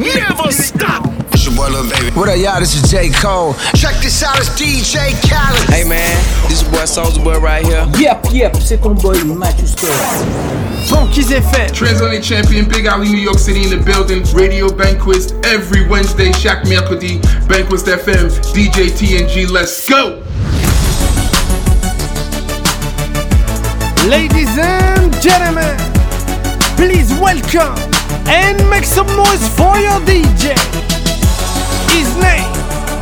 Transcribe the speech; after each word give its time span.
Never 0.00 0.50
stop. 0.50 1.06
It's 1.32 1.46
your 1.46 1.54
boy 1.54 1.68
Lil 1.68 1.88
Baby. 1.88 2.10
What 2.18 2.28
up, 2.28 2.38
y'all? 2.38 2.58
This 2.58 2.74
is 2.74 2.90
J. 2.90 3.10
Cole. 3.10 3.54
Check 3.76 3.94
this 4.02 4.22
out, 4.22 4.38
it's 4.38 4.48
DJ 4.50 5.12
Khaled. 5.28 5.70
Hey 5.70 5.88
man, 5.88 6.16
this 6.48 6.62
your 6.62 6.72
boy 6.72 6.84
Soulja 6.84 7.22
Boy 7.22 7.38
right 7.38 7.64
here. 7.64 7.86
Yep, 7.96 8.26
yep, 8.32 8.56
c'est 8.56 8.78
ton 8.78 8.94
boy 8.94 9.22
Matthew 9.24 9.66
Scott. 9.66 9.90
Funky's 10.88 11.30
FM. 11.30 11.72
Transatlantic 11.72 12.24
champion, 12.24 12.68
Big 12.68 12.86
Alley, 12.86 13.08
New 13.08 13.18
York 13.18 13.38
City 13.38 13.62
in 13.62 13.70
the 13.70 13.84
building. 13.84 14.24
Radio 14.34 14.68
Banquets 14.68 15.32
every 15.44 15.86
Wednesday, 15.86 16.32
chaque 16.32 16.64
mercredi. 16.64 17.20
Banquets 17.46 17.84
FM, 17.84 18.30
DJ 18.52 18.90
TNG, 18.90 19.48
let's 19.48 19.88
go! 19.88 20.24
Ladies 24.08 24.58
and 24.58 25.12
gentlemen, 25.22 25.76
please 26.76 27.12
welcome 27.20 27.99
and 28.26 28.58
make 28.68 28.84
some 28.84 29.06
noise 29.06 29.46
for 29.56 29.78
your 29.78 29.98
DJ. 30.04 30.56
His 31.94 32.08
name 32.18 32.50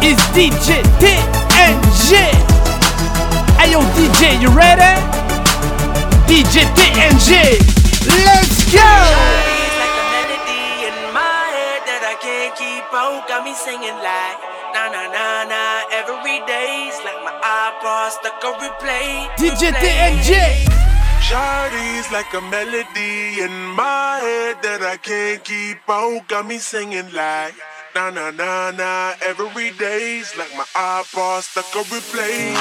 is 0.02 0.18
DJ 0.36 0.82
TNG. 1.00 2.10
Hey 3.58 3.72
yo, 3.72 3.80
DJ, 3.96 4.40
you 4.40 4.48
ready? 4.50 4.94
DJ 6.28 6.68
TNG, 6.76 7.58
let's 8.24 8.68
go! 8.72 8.92
It's 9.58 9.76
like 9.80 9.96
a 9.96 10.06
in 10.86 10.96
my 11.16 11.44
head 11.56 11.80
that 11.88 12.02
I 12.04 12.14
can't 12.20 12.54
keep 12.54 12.84
out. 12.92 13.26
Got 13.28 13.44
me 13.44 13.54
singing 13.54 13.96
like 13.98 14.38
na 14.74 14.92
na 14.92 15.08
na 15.08 15.44
na 15.48 15.88
every 15.90 16.44
day's 16.46 16.96
like 17.04 17.20
my 17.24 17.32
iPod 17.40 18.10
stuck 18.12 18.44
on 18.44 18.60
replay. 18.60 19.28
DJ 19.40 19.72
TNG. 19.72 20.97
Shawty's 21.28 22.10
like 22.10 22.32
a 22.32 22.40
melody 22.40 23.42
in 23.44 23.52
my 23.76 24.16
head 24.16 24.62
that 24.62 24.80
I 24.80 24.96
can't 24.96 25.44
keep 25.44 25.76
out. 25.86 26.26
Got 26.26 26.46
me 26.46 26.56
singing 26.56 27.12
like 27.12 27.52
na 27.94 28.08
na 28.08 28.30
na 28.30 28.70
na 28.70 29.12
every 29.20 29.70
day's 29.72 30.34
like 30.38 30.48
my 30.56 30.64
iPod 30.72 31.42
stuck 31.42 31.68
on 31.76 31.84
replay. 31.92 32.56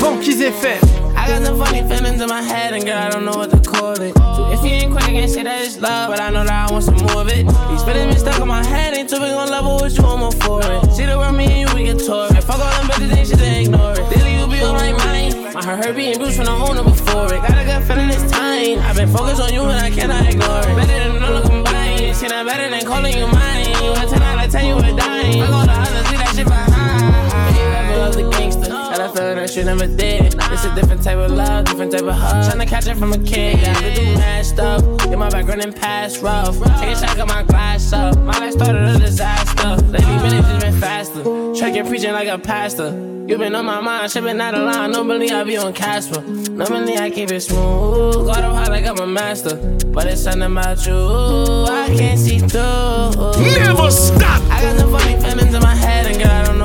Funky's 0.00 0.40
FM. 0.40 0.82
I 1.16 1.28
got 1.28 1.46
some 1.46 1.56
funny 1.56 1.88
feelings 1.88 2.20
in 2.20 2.28
my 2.28 2.42
head, 2.42 2.74
and 2.74 2.84
girl, 2.84 2.98
I 2.98 3.10
don't 3.10 3.24
know 3.24 3.36
what 3.36 3.52
to 3.52 3.60
call 3.70 3.92
it. 4.02 4.16
So 4.16 4.50
if 4.54 4.64
you 4.64 4.70
ain't 4.70 4.90
quick, 4.90 5.04
I 5.04 5.12
can't 5.12 5.30
say 5.30 5.44
that 5.44 5.64
it's 5.64 5.78
love, 5.78 6.10
but 6.10 6.18
I 6.18 6.30
know 6.30 6.42
that 6.42 6.68
I 6.68 6.72
want 6.72 6.82
some 6.82 6.96
more 6.96 7.22
of 7.22 7.28
it. 7.28 7.46
These 7.46 7.84
feelings 7.84 8.14
been 8.14 8.18
stuck 8.18 8.42
in 8.42 8.48
my 8.48 8.66
head, 8.66 8.96
ain't 8.96 9.08
too 9.08 9.20
big 9.20 9.30
on 9.30 9.50
level 9.50 9.78
with 9.80 9.96
you, 9.96 10.02
I'm 10.02 10.20
all 10.20 10.32
for 10.32 10.58
it. 10.64 10.92
See 10.94 11.06
the 11.06 11.16
world, 11.16 11.36
me 11.36 11.44
and 11.44 11.68
you, 11.68 11.76
we 11.76 11.84
get 11.84 12.04
tore 12.04 12.26
it. 12.26 12.42
Fuck 12.42 12.58
all 12.58 12.74
them 12.74 12.90
bitches, 12.90 13.16
ain't 13.16 13.28
shit 13.28 13.38
to 13.38 13.60
ignore 13.60 13.92
it. 13.92 14.10
Daily, 14.10 14.34
you 14.34 14.48
be 14.48 14.60
on 14.62 14.74
my 14.74 14.92
mind. 14.98 15.09
My 15.66 15.76
heard 15.76 15.94
being 15.94 16.16
bruised 16.16 16.36
from 16.36 16.46
the 16.46 16.52
owner 16.52 16.82
before 16.82 17.26
it. 17.26 17.42
Got 17.42 17.58
a 17.58 17.64
good 17.64 17.84
feeling 17.86 18.08
this 18.08 18.30
time. 18.30 18.78
I've 18.80 18.96
been 18.96 19.08
focused 19.08 19.42
on 19.42 19.52
you, 19.52 19.60
and 19.60 19.78
I 19.78 19.90
cannot 19.90 20.26
ignore 20.26 20.60
it. 20.60 20.74
Better 20.74 21.12
than 21.12 21.22
all 21.22 21.42
combined. 21.42 22.16
Shit, 22.16 22.32
I'm 22.32 22.46
better 22.46 22.70
than 22.70 22.84
calling 22.86 23.14
you 23.14 23.26
mine. 23.26 23.68
You 23.84 23.92
a 23.92 24.06
10 24.08 24.22
out 24.22 24.44
of 24.46 24.50
10, 24.50 24.66
you 24.66 24.76
a 24.78 24.96
dime. 24.96 25.32
Fuck 25.38 25.50
all 25.50 25.66
the 25.66 25.72
others, 25.72 26.10
leave 26.10 26.18
that 26.18 26.32
shit 26.34 26.46
behind. 26.46 27.90
You 27.90 28.00
of 28.00 28.14
the 28.14 28.30
gangster. 28.30 28.70
Got 28.70 29.00
a 29.00 29.08
feeling 29.10 29.36
that 29.36 29.54
you 29.54 29.64
never 29.64 29.86
did. 29.86 30.34
It's 30.34 30.64
a 30.64 30.74
different 30.74 31.02
type 31.02 31.18
of 31.18 31.30
love, 31.30 31.66
different 31.66 31.92
type 31.92 32.02
of 32.04 32.14
hug. 32.14 32.50
Tryna 32.50 32.66
catch 32.66 32.86
it 32.86 32.96
from 32.96 33.12
a 33.12 33.18
kid, 33.18 33.60
yeah, 33.60 33.76
I 33.76 33.94
do 33.94 34.02
mad 34.14 34.46
stuff. 34.46 34.82
Get 35.04 35.18
my 35.18 35.28
background 35.28 35.62
in 35.62 35.74
past 35.74 36.22
rough. 36.22 36.56
Take 36.80 36.96
a 36.96 36.98
shot, 36.98 37.16
got 37.18 37.28
my 37.28 37.42
glass 37.42 37.92
up. 37.92 38.16
My 38.18 38.38
life 38.38 38.52
started 38.52 38.96
a 38.96 38.98
disaster. 38.98 39.76
Lately, 39.86 40.16
minutes 40.16 40.48
just 40.48 40.60
been 40.62 40.80
faster. 40.80 41.22
Tracking, 41.54 41.86
preaching 41.86 42.12
like 42.12 42.28
a 42.28 42.38
pastor. 42.38 43.19
You 43.30 43.38
been 43.38 43.54
on 43.54 43.64
my 43.64 43.80
mind, 43.80 44.12
been 44.12 44.40
out 44.40 44.54
of 44.56 44.64
line. 44.64 44.90
Normally 44.90 45.30
I 45.30 45.44
be 45.44 45.56
on 45.56 45.72
Casper. 45.72 46.20
Normally 46.20 46.98
I 46.98 47.10
keep 47.10 47.30
it 47.30 47.40
smooth. 47.42 48.26
Got 48.26 48.42
up 48.42 48.56
high 48.56 48.66
like 48.66 48.84
I'm 48.84 48.98
a 48.98 49.06
master. 49.06 49.54
But 49.86 50.08
it's 50.08 50.22
something 50.22 50.50
about 50.50 50.84
you. 50.84 50.96
I 50.96 51.94
can't 51.96 52.18
see 52.18 52.40
through. 52.40 53.40
Never 53.40 53.88
stop. 53.92 54.42
I 54.50 54.62
got 54.62 54.78
the 54.78 54.88
funny 54.90 55.14
feelings 55.22 55.54
in 55.54 55.62
my 55.62 55.76
head, 55.76 56.06
and 56.06 56.18
girl, 56.18 56.28
I 56.28 56.42
don't 56.44 56.58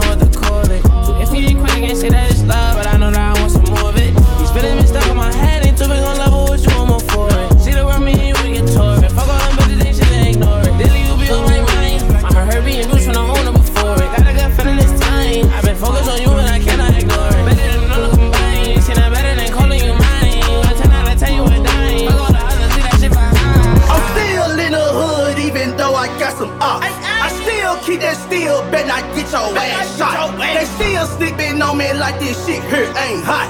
not 29.02 29.16
get 29.16 29.32
your 29.32 29.58
ass 29.58 29.98
shot. 29.98 30.38
They 30.38 30.66
still 30.66 31.06
sleeping 31.06 31.62
on 31.62 31.78
me 31.78 31.94
like 31.94 32.20
this 32.20 32.46
shit 32.46 32.64
here 32.64 32.92
ain't 32.98 33.24
hot. 33.24 33.50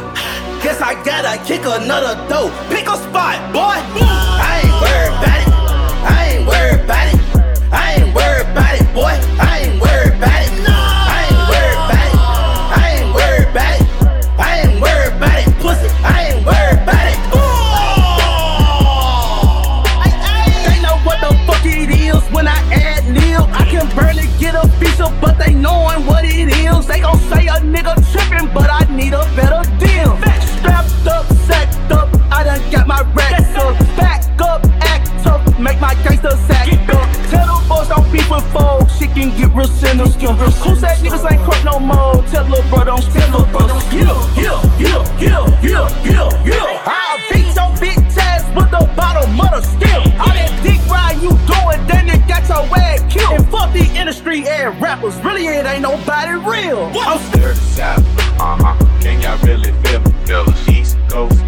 Guess 0.63 0.81
I 0.81 0.93
gotta 1.03 1.43
kick 1.45 1.61
another 1.61 2.15
dough. 2.27 2.51
Pick 2.69 2.87
a 2.87 2.97
spot, 2.97 3.53
boy. 3.53 3.77
I 4.01 4.61
ain't 4.63 4.81
worried 4.81 5.17
about 5.17 5.49
it. 5.49 5.54
Knowing 26.35 26.47
what 26.47 26.57
it 26.57 26.79
is. 26.79 26.87
They 26.87 26.99
gon' 26.99 27.19
say 27.19 27.47
a 27.47 27.59
nigga 27.61 27.95
trippin', 28.11 28.53
but 28.53 28.69
I 28.69 28.83
need 28.93 29.13
a 29.13 29.23
better 29.35 29.63
deal. 29.79 30.17
Strapped 30.57 31.07
up, 31.07 31.25
set 31.47 31.91
up, 31.91 32.09
I 32.31 32.43
done 32.43 32.71
got 32.71 32.87
my 32.87 33.01
racks 33.13 33.55
up. 33.55 33.77
Back 33.95 34.41
up, 34.41 34.65
act 34.81 35.07
tough, 35.23 35.59
make 35.59 35.79
my 35.79 35.93
gangster 36.03 36.35
sack 36.47 36.67
up. 36.89 37.09
Tell 37.29 37.47
them 37.47 37.67
boys 37.67 37.87
don't 37.87 38.11
beef 38.11 38.29
with 38.29 38.43
folks, 38.53 38.97
shit 38.97 39.13
can 39.13 39.35
get 39.37 39.55
real 39.55 39.67
sinister. 39.67 40.33
Who 40.33 40.75
said 40.75 40.97
niggas 40.99 41.31
ain't 41.31 41.41
crook 41.43 41.63
no 41.63 41.79
more? 41.79 42.23
Tell 42.29 42.45
little 42.45 42.69
bro 42.69 42.83
don't 42.83 43.01
spin 43.01 43.31
no 43.31 43.45
Yeah, 43.91 44.15
yeah, 44.35 44.79
yeah, 44.79 45.19
yeah, 45.19 45.61
yeah, 45.61 46.03
yeah, 46.03 46.45
yeah. 46.45 46.83
I'll 46.85 47.19
beat 47.31 47.44
ass 48.65 48.71
the 48.71 48.95
bottom 48.95 49.39
of 49.39 49.49
the 49.51 49.61
steel. 49.61 50.01
All 50.19 50.33
that 50.33 50.59
dick 50.63 50.79
ride 50.89 51.21
you 51.21 51.29
doing, 51.45 51.85
then 51.87 52.09
it 52.09 52.27
got 52.27 52.47
your 52.47 52.65
ass 52.77 53.01
killed. 53.13 53.39
And 53.39 53.49
fuck 53.49 53.73
the 53.73 53.85
industry 53.95 54.47
and 54.47 54.79
rappers, 54.81 55.15
really 55.23 55.47
it 55.47 55.65
ain't 55.65 55.81
nobody 55.81 56.31
real. 56.31 56.89
What? 56.91 57.21
I'm 57.21 57.39
Dirty 57.39 57.59
South, 57.59 57.99
uh 58.39 58.57
huh. 58.59 59.01
Can 59.01 59.21
y'all 59.21 59.37
really 59.45 59.71
feel 59.83 59.99
me? 60.01 60.11
Feel. 60.25 60.45
East 60.69 60.97
Coast, 61.09 61.44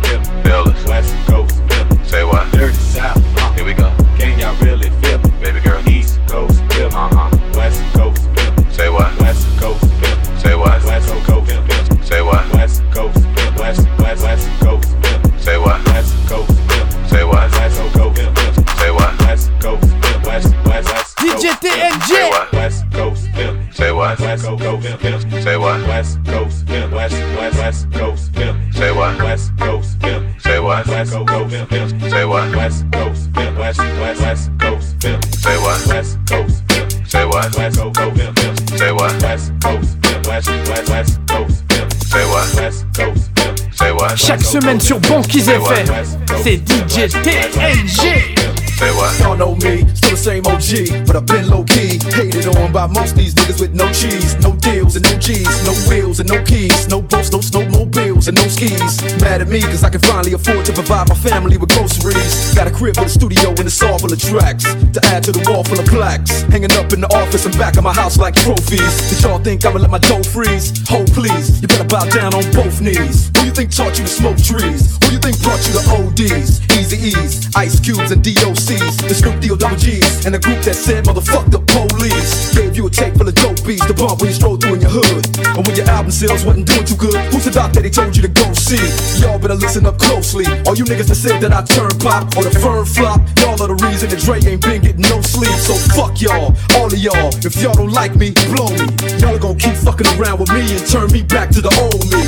semaine 44.61 44.79
sur 44.79 44.99
Banquise 45.01 45.49
FM, 45.49 45.87
eh 45.91 46.33
c'est 46.43 46.57
DJ 46.57 47.09
TNG. 47.11 48.05
Eh 48.05 48.47
Say 48.77 48.91
what? 48.91 49.09
Y'all 49.19 49.35
know 49.35 49.55
me, 49.55 49.85
still 49.95 50.11
the 50.11 50.17
same 50.17 50.45
OG, 50.45 51.05
but 51.07 51.15
I've 51.15 51.25
been 51.25 51.49
low 51.49 51.63
key. 51.63 51.97
Hated 52.13 52.45
on 52.45 52.71
by 52.71 52.85
most 52.85 53.15
these 53.15 53.33
niggas 53.33 53.59
with 53.59 53.73
no 53.73 53.89
cheese, 53.91 54.37
no 54.39 54.51
deals 54.53 54.95
and 54.95 55.03
no 55.03 55.17
G's, 55.17 55.49
no 55.65 55.73
wheels 55.89 56.19
and 56.19 56.29
no 56.29 56.43
keys, 56.43 56.87
no 56.87 57.01
boats, 57.01 57.31
no 57.31 57.39
snowmobiles 57.39 58.16
and 58.27 58.35
no 58.35 58.47
skis. 58.47 59.01
Mad 59.21 59.41
at 59.41 59.47
me 59.47 59.61
cause 59.61 59.83
I 59.83 59.89
can 59.89 60.01
finally 60.01 60.33
afford 60.33 60.65
to 60.65 60.73
provide 60.73 61.07
my 61.07 61.15
family 61.15 61.57
with 61.57 61.69
groceries. 61.71 62.53
Got 62.53 62.67
a 62.67 62.71
crib 62.71 62.97
with 62.97 63.07
a 63.07 63.09
studio 63.09 63.49
and 63.49 63.67
a 63.67 63.69
saw 63.69 63.97
full 63.97 64.11
of 64.11 64.19
tracks 64.19 64.63
to 64.63 64.99
add 65.05 65.23
to 65.25 65.31
the 65.31 65.43
wall 65.49 65.63
full 65.63 65.79
of 65.79 65.85
plaques. 65.85 66.43
Hanging 66.51 66.71
up 66.73 66.91
in 66.91 67.01
the 67.01 67.07
office 67.15 67.45
and 67.45 67.57
back 67.57 67.77
of 67.77 67.83
my 67.83 67.93
house 67.93 68.17
like 68.17 68.35
trophies. 68.35 69.09
Did 69.09 69.23
y'all 69.23 69.39
think 69.39 69.65
I'ma 69.65 69.79
let 69.79 69.91
my 69.91 69.99
dough 69.99 70.23
freeze? 70.23 70.75
Hold 70.89 71.11
please, 71.13 71.61
you 71.61 71.67
better 71.67 71.87
bow 71.87 72.05
down 72.09 72.33
on 72.33 72.43
both 72.51 72.81
knees. 72.81 73.31
Who 73.37 73.45
you 73.47 73.51
think 73.51 73.71
taught 73.71 73.97
you 73.97 74.03
to 74.03 74.11
smoke 74.11 74.37
trees? 74.37 74.97
Who 75.03 75.15
you 75.15 75.19
think 75.19 75.39
brought 75.41 75.63
you 75.63 75.73
to 75.79 75.83
ODs? 75.95 76.59
Easy 76.75 77.15
E's, 77.15 77.47
Ice 77.55 77.79
Cubes 77.79 78.11
and 78.11 78.21
DOCs, 78.23 79.07
the 79.07 79.15
Snoop 79.15 79.39
Deal 79.39 79.55
double 79.55 79.77
G's. 79.77 80.25
And 80.25 80.35
a 80.35 80.39
group 80.39 80.59
that 80.67 80.75
said, 80.75 81.05
motherfuck 81.05 81.49
the 81.49 81.59
police. 81.63 82.53
Gave 82.55 82.75
you 82.75 82.87
a 82.87 82.89
tape 82.89 83.15
full 83.15 83.27
of 83.27 83.35
dope 83.35 83.63
beats 83.63 83.85
to 83.87 83.93
bump 83.93 84.19
when 84.19 84.29
you 84.29 84.35
stroll 84.35 84.57
through 84.57 84.75
in 84.75 84.81
your 84.81 84.91
hood. 84.91 85.23
And 85.55 85.65
when 85.65 85.75
your 85.75 85.87
album 85.87 86.11
sales 86.11 86.43
wasn't 86.43 86.67
doing 86.67 86.85
too 86.85 86.95
good, 86.95 87.15
who's 87.31 87.45
the 87.45 87.51
doc 87.51 87.71
that 87.73 87.83
they 87.83 87.89
told 87.89 88.15
you 88.15 88.16
to 88.21 88.27
go 88.27 88.53
see? 88.53 88.81
Y'all 89.21 89.39
better 89.39 89.55
listen 89.55 89.85
up 89.85 89.97
closely. 89.97 90.45
All 90.65 90.75
you 90.75 90.85
niggas 90.85 91.07
that 91.07 91.15
said 91.15 91.41
that 91.41 91.53
I 91.53 91.61
turn 91.63 91.91
pop 91.99 92.35
or 92.37 92.43
the 92.43 92.53
firm 92.59 92.85
flop, 92.85 93.21
y'all 93.39 93.59
are 93.61 93.69
the 93.69 93.79
reason 93.87 94.09
that 94.09 94.19
Dre 94.19 94.39
ain't 94.43 94.61
been 94.61 94.81
getting 94.81 95.01
no 95.01 95.21
sleep. 95.21 95.53
So 95.59 95.73
fuck 95.95 96.21
y'all, 96.21 96.55
all 96.77 96.87
of 96.87 96.97
y'all. 96.97 97.29
If 97.45 97.55
y'all 97.61 97.73
don't 97.73 97.91
like 97.91 98.15
me, 98.15 98.31
blow 98.53 98.69
me. 98.69 98.85
Y'all 99.19 99.35
are 99.35 99.39
gonna 99.39 99.59
keep 99.59 99.75
fucking 99.75 100.07
around 100.17 100.39
with 100.39 100.51
me 100.51 100.63
and 100.75 100.83
turn 100.87 101.11
me 101.11 101.23
back 101.23 101.49
to 101.55 101.61
the 101.61 101.71
old 101.81 102.05
me. 102.11 102.23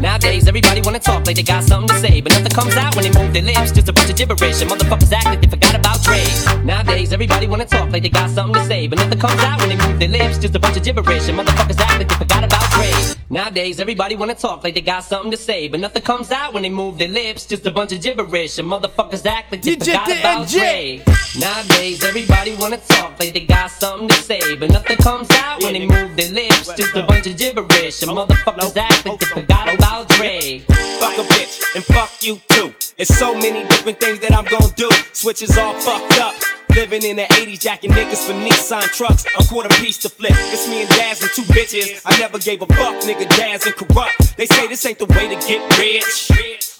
Nowadays, 0.00 0.46
everybody 0.46 0.80
wanna 0.82 1.00
talk 1.00 1.26
like 1.26 1.36
they 1.36 1.42
got 1.42 1.64
something 1.64 1.88
to 1.88 1.98
say, 2.00 2.20
but 2.20 2.32
nothing 2.32 2.52
comes 2.52 2.76
out 2.76 2.94
when 2.94 3.04
they 3.04 3.12
move 3.18 3.32
their 3.32 3.42
lips. 3.42 3.72
Just 3.72 3.88
a 3.88 3.92
bunch 3.92 4.10
of 4.10 4.16
gibberish, 4.16 4.60
and 4.60 4.70
motherfuckers 4.70 5.12
act 5.12 5.26
like 5.26 5.40
they 5.40 5.48
forgot 5.48 5.74
about 5.74 6.02
Dre. 6.02 6.22
Nowadays, 6.64 7.12
everybody 7.12 7.46
wanna 7.46 7.64
talk 7.64 7.90
like 7.90 8.02
they 8.02 8.10
got 8.10 8.30
something 8.30 8.54
to 8.60 8.66
say, 8.66 8.86
but 8.86 8.98
nothing 8.98 9.18
comes 9.18 9.40
out 9.40 9.60
when 9.60 9.70
they 9.70 9.80
move 9.86 9.98
their 9.98 10.08
lips. 10.08 10.38
Just 10.38 10.54
a 10.54 10.58
bunch 10.58 10.76
of 10.76 10.84
gibberish, 10.84 11.28
and 11.28 11.38
motherfuckers 11.38 11.80
act 11.80 11.98
like 11.98 12.08
they 12.08 12.16
forgot 12.16 12.44
about 12.44 12.70
Dre. 12.72 13.23
Nowadays, 13.34 13.80
everybody 13.80 14.14
wanna 14.14 14.36
talk 14.36 14.62
like 14.62 14.74
they 14.74 14.80
got 14.80 15.02
something 15.02 15.32
to 15.32 15.36
say, 15.36 15.66
but 15.66 15.80
nothing 15.80 16.02
comes 16.02 16.30
out 16.30 16.54
when 16.54 16.62
they 16.62 16.68
move 16.68 16.98
their 16.98 17.08
lips. 17.08 17.46
Just 17.46 17.66
a 17.66 17.70
bunch 17.72 17.90
of 17.90 18.00
gibberish, 18.00 18.60
and 18.60 18.68
motherfuckers 18.68 19.26
act 19.26 19.50
like 19.50 19.60
they 19.60 19.74
DJ 19.74 19.86
forgot 19.86 20.20
about 20.20 20.48
Dre. 20.48 21.02
Nowadays, 21.40 22.04
everybody 22.04 22.54
wanna 22.54 22.76
talk 22.76 23.18
like 23.18 23.34
they 23.34 23.44
got 23.44 23.72
something 23.72 24.06
to 24.06 24.14
say, 24.14 24.54
but 24.54 24.70
nothing 24.70 24.98
comes 24.98 25.28
out 25.32 25.60
when 25.64 25.72
they 25.72 25.84
move 25.84 26.16
their 26.16 26.30
lips. 26.30 26.72
Just 26.76 26.94
a 26.94 27.02
bunch 27.02 27.26
of 27.26 27.36
gibberish, 27.36 28.04
and 28.04 28.12
motherfuckers 28.12 28.76
act 28.76 29.04
like 29.04 29.18
they 29.18 29.26
forgot 29.26 29.74
about 29.74 30.08
Dre. 30.10 30.60
Fuck 31.00 31.18
a 31.18 31.22
bitch 31.22 31.60
and 31.74 31.84
fuck 31.84 32.12
you 32.22 32.40
too. 32.50 32.72
It's 32.98 33.18
so 33.18 33.34
many 33.34 33.66
different 33.66 33.98
things 33.98 34.20
that 34.20 34.32
I'm 34.32 34.44
gonna 34.44 34.72
do. 34.76 34.88
Switches 35.12 35.58
all 35.58 35.74
fucked 35.80 36.20
up. 36.20 36.36
Living 36.74 37.04
in 37.04 37.16
the 37.16 37.22
80s, 37.22 37.60
jacking 37.60 37.92
niggas 37.92 38.26
for 38.26 38.32
Nissan 38.32 38.82
trucks. 38.92 39.24
A 39.38 39.44
quarter 39.44 39.68
piece 39.80 39.96
to 39.98 40.08
flip. 40.08 40.32
It's 40.34 40.68
me 40.68 40.80
and 40.80 40.90
Daz 40.90 41.22
and 41.22 41.30
two 41.30 41.42
bitches. 41.42 42.02
I 42.04 42.18
never 42.18 42.38
gave 42.38 42.62
a 42.62 42.66
fuck, 42.66 42.96
nigga. 43.04 43.28
Daz 43.36 43.64
and 43.64 43.76
corrupt. 43.76 44.36
They 44.36 44.46
say 44.46 44.66
this 44.66 44.84
ain't 44.84 44.98
the 44.98 45.06
way 45.06 45.28
to 45.28 45.36
get 45.46 45.78
rich. 45.78 46.30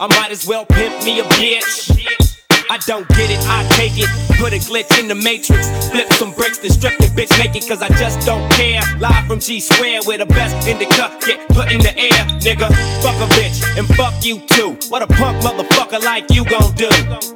I 0.01 0.09
might 0.09 0.33
as 0.33 0.47
well 0.49 0.67
pimp 0.67 1.05
me 1.05 1.21
a 1.21 1.25
bitch. 1.25 2.34
I 2.71 2.79
don't 2.87 3.07
get 3.09 3.31
it, 3.31 3.41
I 3.47 3.67
take 3.77 3.93
it. 3.97 4.09
Put 4.39 4.53
a 4.53 4.59
glitch 4.59 4.99
in 4.99 5.09
the 5.09 5.15
matrix. 5.15 5.69
Flip 5.91 6.11
some 6.15 6.33
bricks, 6.33 6.59
then 6.59 6.71
strip 6.71 6.97
the 6.99 7.07
bitch 7.07 7.31
naked, 7.39 7.69
cause 7.69 7.83
I 7.83 7.89
just 8.01 8.27
don't 8.27 8.51
care. 8.53 8.81
Live 8.99 9.27
from 9.27 9.41
G 9.41 9.61
Square, 9.61 10.03
where 10.05 10.19
the 10.19 10.27
best 10.27 10.67
in 10.67 10.79
the 10.79 10.87
cup 10.87 11.21
get 11.21 11.47
put 11.49 11.71
in 11.73 11.81
the 11.81 11.97
air, 11.97 12.25
nigga. 12.41 12.69
Fuck 13.03 13.17
a 13.21 13.29
bitch, 13.35 13.63
and 13.79 13.87
fuck 13.97 14.15
you 14.25 14.41
too. 14.47 14.77
What 14.89 15.03
a 15.03 15.07
punk 15.07 15.43
motherfucker 15.43 16.03
like 16.03 16.31
you 16.31 16.45
gon' 16.45 16.75
do? 16.75 16.89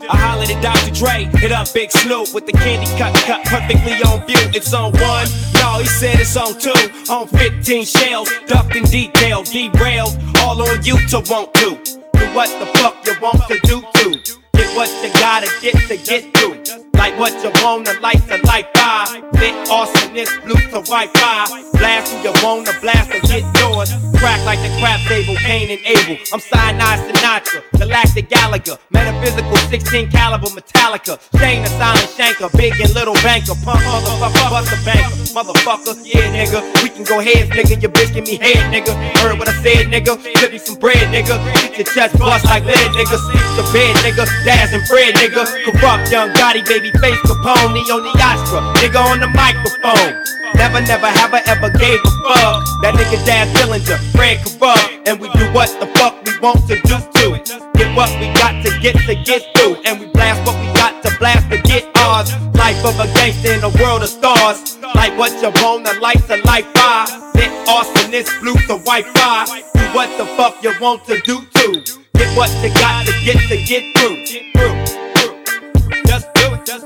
I 0.08 0.16
hollered 0.16 0.50
at 0.50 0.62
Dr. 0.62 0.94
Dre, 0.94 1.24
hit 1.38 1.52
up 1.52 1.72
Big 1.72 1.90
Snoop 1.92 2.32
with 2.34 2.46
the 2.46 2.52
candy 2.52 2.86
cut, 2.98 3.14
cut 3.26 3.44
perfectly 3.44 4.00
on 4.02 4.26
view. 4.26 4.40
It's 4.54 4.72
on 4.72 4.92
one, 4.92 5.28
no, 5.54 5.78
he 5.78 5.86
said 5.86 6.20
it's 6.20 6.36
on 6.36 6.58
two. 6.58 6.72
On 7.12 7.26
15 7.28 7.84
shells, 7.84 8.30
ducked 8.46 8.74
in 8.74 8.84
detail, 8.84 9.42
derailed, 9.42 10.16
all 10.40 10.60
on 10.62 10.82
you 10.84 10.96
to 11.08 11.20
want 11.28 11.52
to. 11.54 11.76
Do 12.18 12.26
what 12.34 12.48
the 12.58 12.66
fuck 12.78 12.96
you 13.06 13.14
want 13.20 13.42
to 13.48 13.58
do 13.64 13.82
to. 13.94 14.27
What 14.78 14.88
you 15.02 15.12
gotta 15.14 15.50
get 15.60 15.74
to 15.88 15.96
get 15.96 16.32
through. 16.32 16.67
Like 16.98 17.16
what 17.16 17.32
you 17.44 17.50
wanna, 17.62 17.94
like 18.02 18.26
to 18.26 18.36
light 18.44 18.66
fire. 18.76 19.22
Lit 19.38 19.54
awesomeness, 19.70 20.30
blue 20.44 20.58
to 20.74 20.82
Wi-Fi. 20.82 21.62
Blast 21.78 22.12
who 22.12 22.18
you 22.26 22.34
wanna 22.42 22.72
blast 22.80 23.14
or 23.14 23.20
get 23.30 23.46
yours. 23.62 23.94
Crack 24.18 24.44
like 24.44 24.58
the 24.58 24.70
crap 24.82 24.98
table, 25.06 25.36
Cain 25.46 25.70
and 25.70 25.80
Abel. 25.86 26.18
I'm 26.32 26.40
Sinai 26.40 26.98
Sinatra, 27.06 27.62
Galactic 27.78 28.28
Gallagher. 28.28 28.76
Metaphysical 28.90 29.56
16 29.70 30.10
caliber 30.10 30.48
Metallica. 30.48 31.14
Shane 31.38 31.62
the 31.62 31.68
silent 31.78 32.10
shanker, 32.18 32.50
big 32.58 32.74
and 32.80 32.92
little 32.94 33.14
banker. 33.22 33.54
Punk 33.62 33.78
motherfucker, 33.86 34.50
bust 34.50 34.74
a 34.74 34.84
banker. 34.84 35.14
Motherfucker, 35.38 35.94
yeah 36.02 36.34
nigga. 36.34 36.60
We 36.82 36.88
can 36.90 37.04
go 37.04 37.20
heads, 37.20 37.48
nigga. 37.50 37.80
Your 37.80 37.92
bitch 37.92 38.12
give 38.12 38.26
me 38.26 38.36
head, 38.36 38.74
nigga. 38.74 38.90
Heard 39.22 39.38
what 39.38 39.48
I 39.48 39.54
said, 39.62 39.86
nigga. 39.86 40.18
Give 40.40 40.50
me 40.50 40.58
some 40.58 40.78
bread, 40.80 41.06
nigga. 41.14 41.38
Get 41.54 41.78
your 41.78 41.86
chest 41.86 42.18
bust 42.18 42.44
like 42.46 42.64
lead, 42.64 42.90
nigga. 42.98 43.16
Sleep 43.22 43.46
the 43.54 43.64
bed, 43.72 43.94
nigga. 44.02 44.26
Daz 44.44 44.72
and 44.72 44.82
Fred, 44.88 45.14
nigga. 45.14 45.46
Corrupt 45.62 46.10
young 46.10 46.30
Gotti, 46.34 46.66
baby 46.66 46.90
face 47.00 47.18
Capone, 47.26 47.82
on 47.90 48.02
the 48.02 48.12
Astra, 48.18 48.60
nigga 48.78 49.00
on 49.00 49.20
the 49.20 49.28
microphone. 49.28 50.14
Never, 50.54 50.80
never 50.82 51.06
have 51.06 51.32
I 51.34 51.42
ever 51.46 51.70
gave 51.70 52.00
a 52.02 52.10
fuck. 52.26 52.64
That 52.82 52.94
nigga 52.94 53.18
Daz 53.26 53.48
Dillinger, 53.54 53.98
Fred 54.12 54.38
Corrupt, 54.42 55.08
and 55.08 55.20
we 55.20 55.28
do 55.38 55.46
what 55.52 55.70
the 55.78 55.86
fuck 55.98 56.18
we 56.26 56.38
want 56.40 56.66
to 56.68 56.76
do 56.82 56.98
to. 56.98 57.26
Get 57.78 57.94
what 57.94 58.10
we 58.18 58.26
got 58.34 58.58
to 58.64 58.70
get 58.80 58.96
to 59.06 59.14
get 59.22 59.42
through, 59.54 59.76
and 59.86 60.00
we 60.00 60.06
blast 60.12 60.42
what 60.46 60.58
we 60.58 60.66
got 60.74 61.02
to 61.04 61.10
blast 61.18 61.50
to 61.50 61.58
get 61.62 61.86
ours. 61.96 62.32
Life 62.54 62.82
of 62.84 62.98
a 62.98 63.06
gangster 63.14 63.52
in 63.52 63.62
a 63.62 63.70
world 63.78 64.02
of 64.02 64.08
stars. 64.08 64.78
Like 64.94 65.16
what 65.16 65.32
you 65.42 65.50
want, 65.62 65.86
the 65.86 65.94
lights 66.00 66.28
of 66.30 66.42
life 66.44 66.66
fire. 66.74 67.06
Lit 67.34 67.52
awesomeness, 67.68 68.28
blue 68.40 68.58
to 68.66 68.82
Wi-Fi. 68.82 69.46
Do 69.46 69.84
what 69.94 70.10
the 70.18 70.26
fuck 70.34 70.62
you 70.62 70.72
want 70.80 71.04
to 71.06 71.20
do 71.22 71.40
to. 71.40 71.66
Get 72.14 72.36
what 72.36 72.50
you 72.62 72.74
got 72.74 73.06
to 73.06 73.12
get 73.24 73.38
to 73.48 73.56
get 73.64 73.84
through. 73.96 74.16
Get 74.26 74.42
through. 74.56 75.07
Just. 76.68 76.84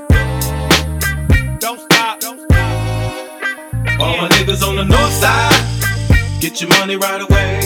Don't 1.59 1.77
stop, 1.77 2.21
don't 2.21 2.39
stop. 2.39 3.99
All 3.99 4.15
my 4.15 4.29
niggas 4.29 4.65
on 4.65 4.77
the 4.77 4.85
north 4.85 5.11
side, 5.11 6.39
get 6.39 6.61
your 6.61 6.69
money 6.69 6.95
right 6.95 7.19
away. 7.19 7.59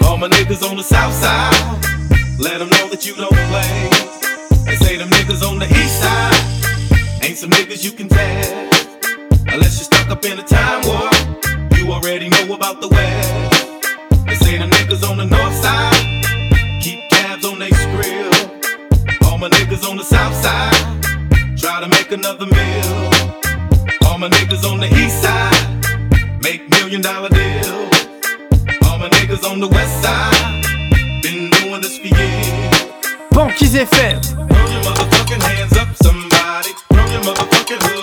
All 0.00 0.16
my 0.16 0.28
niggas 0.30 0.66
on 0.66 0.78
the 0.78 0.82
south 0.82 1.12
side, 1.12 1.52
let 2.38 2.58
them 2.58 2.70
know 2.70 2.88
that 2.88 3.04
you 3.04 3.14
don't 3.16 3.28
play. 3.52 3.90
They 4.64 4.76
say 4.76 4.96
them 4.96 5.10
niggas 5.10 5.46
on 5.46 5.58
the 5.58 5.66
east 5.66 6.00
side, 6.00 7.22
ain't 7.22 7.36
some 7.36 7.50
niggas 7.50 7.84
you 7.84 7.92
can 7.92 8.08
test. 8.08 8.88
Unless 9.48 9.76
you're 9.76 9.90
stuck 9.92 10.08
up 10.08 10.24
in 10.24 10.38
a 10.38 10.42
time 10.42 10.86
warp, 10.86 11.76
you 11.76 11.92
already 11.92 12.30
know 12.30 12.54
about 12.54 12.80
the 12.80 12.88
west. 12.88 14.24
They 14.24 14.36
say 14.36 14.56
them 14.56 14.70
niggas 14.70 15.06
on 15.06 15.18
the 15.18 15.26
north 15.26 15.54
side, 15.56 16.80
keep 16.80 17.00
tabs 17.10 17.44
on 17.44 17.58
they 17.58 17.68
skrill. 17.68 18.32
All 19.26 19.36
my 19.36 19.50
niggas 19.50 19.86
on 19.86 19.98
the 19.98 20.04
south 20.04 20.34
side, 20.42 20.93
to 21.80 21.88
make 21.88 22.12
another 22.12 22.46
meal. 22.46 23.10
All 24.06 24.18
my 24.18 24.28
niggas 24.28 24.64
on 24.70 24.78
the 24.78 24.86
east 24.86 25.22
side, 25.22 26.40
make 26.42 26.68
million 26.68 27.00
dollar 27.00 27.28
deals. 27.28 28.06
All 28.86 28.98
my 28.98 29.08
niggas 29.10 29.48
on 29.48 29.60
the 29.60 29.68
west 29.68 30.02
side, 30.02 30.62
been 31.22 31.50
doing 31.50 31.80
this 31.80 31.98
for 31.98 32.06
years. 32.06 32.84
Banquise 33.30 33.74
FM. 33.74 34.22
Throw 34.22 34.66
your 34.74 34.82
motherfucking 34.82 35.42
hands 35.42 35.76
up, 35.76 35.88
somebody. 35.96 36.70
Throw 36.92 37.06
your 37.06 37.22
motherfucking 37.22 37.93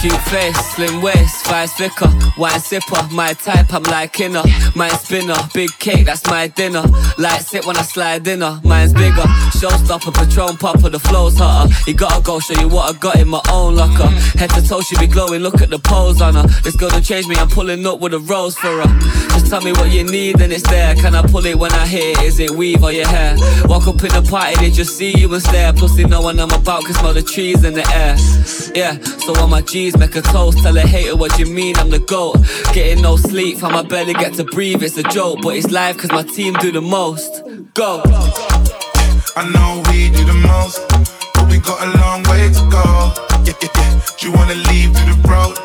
cute 0.00 0.22
face, 0.30 0.56
slim 0.74 1.02
waist, 1.02 1.46
five 1.46 1.70
thicker, 1.72 2.08
wine 2.36 2.60
sipper, 2.60 3.10
my 3.10 3.32
type, 3.32 3.72
I'm 3.72 3.82
like 3.84 4.20
inner. 4.20 4.42
Mine 4.74 4.90
spinner, 4.92 5.36
big 5.52 5.70
cake, 5.78 6.06
that's 6.06 6.24
my 6.26 6.46
dinner. 6.48 6.84
Light 7.18 7.42
sit 7.42 7.66
when 7.66 7.76
I 7.76 7.82
slide 7.82 8.26
in 8.28 8.40
her, 8.40 8.60
mine's 8.64 8.92
bigger. 8.92 9.26
Showstopper, 9.58 10.14
Patron 10.14 10.56
popper, 10.56 10.88
the 10.88 11.00
flow's 11.00 11.38
hotter. 11.38 11.72
You 11.86 11.94
gotta 11.94 12.22
go 12.22 12.38
show 12.38 12.60
you 12.60 12.68
what 12.68 12.94
I 12.94 12.98
got 12.98 13.16
in 13.16 13.28
my 13.28 13.40
own 13.50 13.74
locker. 13.74 14.08
Head 14.38 14.50
to 14.50 14.62
toe, 14.62 14.80
she 14.80 14.96
be 14.98 15.06
glowing, 15.06 15.42
look 15.42 15.60
at 15.60 15.70
the 15.70 15.78
pose 15.78 16.20
on 16.20 16.34
her. 16.34 16.46
This 16.62 16.76
girl 16.76 16.90
don't 16.90 17.04
change 17.04 17.26
me, 17.26 17.36
I'm 17.36 17.48
pulling 17.48 17.84
up 17.86 18.00
with 18.00 18.14
a 18.14 18.20
rose 18.20 18.56
for 18.56 18.82
her. 18.82 19.00
Just 19.30 19.48
tell 19.50 19.62
me 19.62 19.72
what 19.72 19.90
you 19.90 20.04
need 20.04 20.40
and 20.40 20.52
it's 20.52 20.68
there. 20.68 20.94
Can 20.94 21.14
I 21.14 21.22
pull 21.22 21.44
it 21.46 21.58
when 21.58 21.72
I 21.72 21.86
hear 21.86 22.12
it? 22.12 22.22
Is 22.22 22.38
it 22.38 22.50
weave 22.50 22.82
or 22.82 22.92
your 22.92 23.08
hair? 23.08 23.36
Walk 23.64 23.88
up 23.88 24.02
in 24.02 24.12
the 24.12 24.26
party, 24.28 24.56
they 24.56 24.70
just 24.70 24.96
see 24.96 25.16
you 25.18 25.32
and 25.32 25.42
stare. 25.42 25.72
Plus 25.72 25.96
they 25.96 26.04
know 26.04 26.22
when 26.22 26.38
I'm 26.38 26.50
about, 26.52 26.84
can 26.84 26.94
smell 26.94 27.14
the 27.14 27.22
trees 27.22 27.64
in 27.64 27.74
the 27.74 27.86
air. 27.94 28.16
Yeah, 28.74 28.98
so 29.18 29.34
on 29.42 29.50
my 29.50 29.62
G's, 29.62 29.87
make 29.96 30.16
a 30.16 30.22
toast. 30.22 30.58
Tell 30.58 30.76
a 30.76 30.80
hater 30.80 31.16
what 31.16 31.38
you 31.38 31.46
mean, 31.46 31.76
I'm 31.76 31.90
the 31.90 32.00
GOAT. 32.00 32.36
Getting 32.72 33.02
no 33.02 33.16
sleep, 33.16 33.58
how 33.58 33.70
my 33.70 33.82
belly 33.82 34.12
get 34.14 34.34
to 34.34 34.44
breathe, 34.44 34.82
it's 34.82 34.96
a 34.98 35.02
joke. 35.04 35.38
But 35.42 35.56
it's 35.56 35.70
live 35.70 35.96
cause 35.96 36.10
my 36.10 36.22
team 36.22 36.54
do 36.54 36.72
the 36.72 36.82
most. 36.82 37.42
Go. 37.74 38.02
I 39.36 39.48
know 39.54 39.82
we 39.88 40.10
do 40.10 40.24
the 40.24 40.34
most, 40.34 40.80
but 41.34 41.48
we 41.48 41.58
got 41.58 41.80
a 41.86 41.98
long 41.98 42.22
way 42.24 42.48
to 42.48 42.62
go. 42.68 43.14
Yeah, 43.46 43.54
yeah, 43.62 43.68
yeah. 43.76 44.00
Do 44.18 44.26
you 44.26 44.32
wanna 44.34 44.54
leave 44.68 44.94
through 44.96 45.14
the 45.14 45.28
road? 45.28 45.56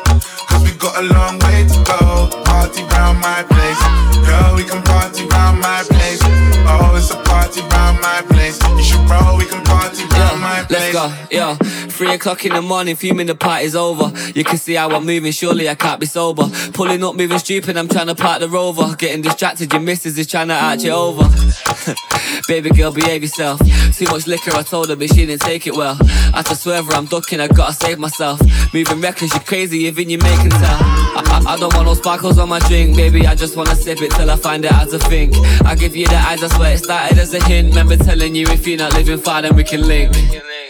Cause 0.48 0.62
we 0.62 0.72
got 0.78 0.96
a 0.96 1.04
long 1.12 1.38
way 1.40 1.66
to 1.66 1.78
go. 1.84 2.30
Party 2.44 2.82
round 2.94 3.20
my 3.20 3.42
place. 3.50 3.80
Girl, 4.26 4.54
we 4.56 4.64
can 4.64 4.82
party 4.82 5.26
round 5.26 5.60
my 5.60 5.82
place. 5.90 6.53
Oh, 6.66 6.94
it's 6.96 7.10
a 7.10 7.16
party 7.22 7.60
round 7.60 8.00
my 8.00 8.22
place. 8.28 8.60
You 8.76 8.82
should 8.82 9.08
roll, 9.10 9.36
we 9.38 9.44
can 9.46 9.62
party 9.64 10.02
round 10.04 10.40
my 10.40 10.66
Let's 10.70 10.92
go. 10.92 11.06
yeah, 11.06 11.26
yeah. 11.30 11.54
Three 11.94 12.12
o'clock 12.12 12.44
in 12.44 12.52
the 12.52 12.62
morning, 12.62 12.96
fuming 12.96 13.28
the 13.28 13.36
party's 13.36 13.76
over. 13.76 14.12
You 14.34 14.42
can 14.42 14.58
see 14.58 14.74
how 14.74 14.90
I'm 14.90 15.06
moving, 15.06 15.30
surely 15.30 15.68
I 15.68 15.76
can't 15.76 16.00
be 16.00 16.06
sober. 16.06 16.48
Pulling 16.72 17.04
up, 17.04 17.14
moving 17.14 17.38
stupid, 17.38 17.76
I'm 17.76 17.86
trying 17.88 18.08
to 18.08 18.16
park 18.16 18.40
the 18.40 18.48
rover. 18.48 18.96
Getting 18.96 19.22
distracted, 19.22 19.72
your 19.72 19.80
missus 19.80 20.18
is 20.18 20.26
trying 20.26 20.48
to 20.48 20.54
arch 20.54 20.84
it 20.84 20.90
over. 20.90 21.22
Baby 22.48 22.70
girl, 22.70 22.90
behave 22.92 23.22
yourself. 23.22 23.60
Too 23.96 24.06
much 24.06 24.26
liquor, 24.26 24.50
I 24.54 24.62
told 24.62 24.88
her, 24.88 24.96
but 24.96 25.08
she 25.10 25.24
didn't 25.26 25.42
take 25.42 25.68
it 25.68 25.74
well. 25.76 25.96
I 26.34 26.42
to 26.42 26.56
swerve 26.56 26.86
her, 26.86 26.94
I'm 26.94 27.06
ducking, 27.06 27.40
I 27.40 27.46
gotta 27.46 27.72
save 27.72 27.98
myself. 28.00 28.40
Moving 28.74 29.00
reckless, 29.00 29.32
you're 29.32 29.42
crazy, 29.44 29.84
even 29.84 30.10
you 30.10 30.18
making 30.18 30.50
tell. 30.50 30.60
I, 30.82 31.42
I, 31.46 31.52
I 31.52 31.56
don't 31.58 31.72
want 31.74 31.86
no 31.86 31.94
sparkles 31.94 32.38
on 32.38 32.48
my 32.48 32.58
drink, 32.60 32.96
baby. 32.96 33.24
I 33.26 33.36
just 33.36 33.56
wanna 33.56 33.76
sip 33.76 34.02
it 34.02 34.10
till 34.12 34.30
I 34.30 34.36
find 34.36 34.66
out 34.66 34.72
how 34.72 34.84
to 34.86 34.98
think. 34.98 35.36
I 35.64 35.76
give 35.76 35.94
you 35.94 36.08
the 36.08 36.16
eyes, 36.16 36.42
I 36.42 36.48
swear 36.54 36.74
it 36.74 36.78
started 36.78 37.18
as 37.18 37.34
a 37.34 37.42
hint. 37.44 37.68
Remember 37.68 37.96
telling 37.96 38.34
you 38.34 38.46
if 38.48 38.66
you're 38.66 38.78
not 38.78 38.94
living 38.94 39.18
far, 39.18 39.42
then 39.42 39.56
we 39.56 39.64
can 39.64 39.86
link. 39.86 40.14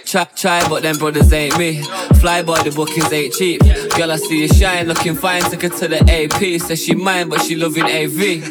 Try, 0.04 0.24
try, 0.36 0.68
but 0.68 0.82
them 0.82 0.96
brothers 0.98 1.32
ain't 1.32 1.58
me. 1.58 1.82
Fly 2.20 2.42
boy, 2.42 2.58
the 2.62 2.70
bookings 2.70 3.12
ain't 3.12 3.34
cheap. 3.34 3.60
Girl, 3.96 4.12
I 4.12 4.16
see 4.16 4.42
you 4.42 4.48
shine, 4.48 4.86
looking 4.86 5.14
fine. 5.14 5.42
Took 5.42 5.62
her 5.62 5.68
to 5.68 5.88
the 5.88 6.00
AP. 6.00 6.60
Says 6.60 6.82
she 6.82 6.94
mine, 6.94 7.28
but 7.28 7.42
she 7.42 7.56
loving 7.56 7.84
AV. 7.84 8.42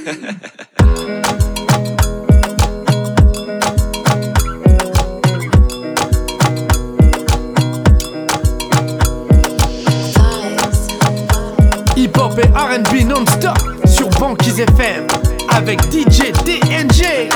Hip-hop 11.96 12.38
et 12.40 12.52
RB 12.54 13.06
non-stop 13.06 13.58
sur 13.86 14.10
Banquise 14.20 14.60
FM 14.60 15.23
avec 15.56 15.82
DJ 15.92 16.32
TNG. 16.44 17.30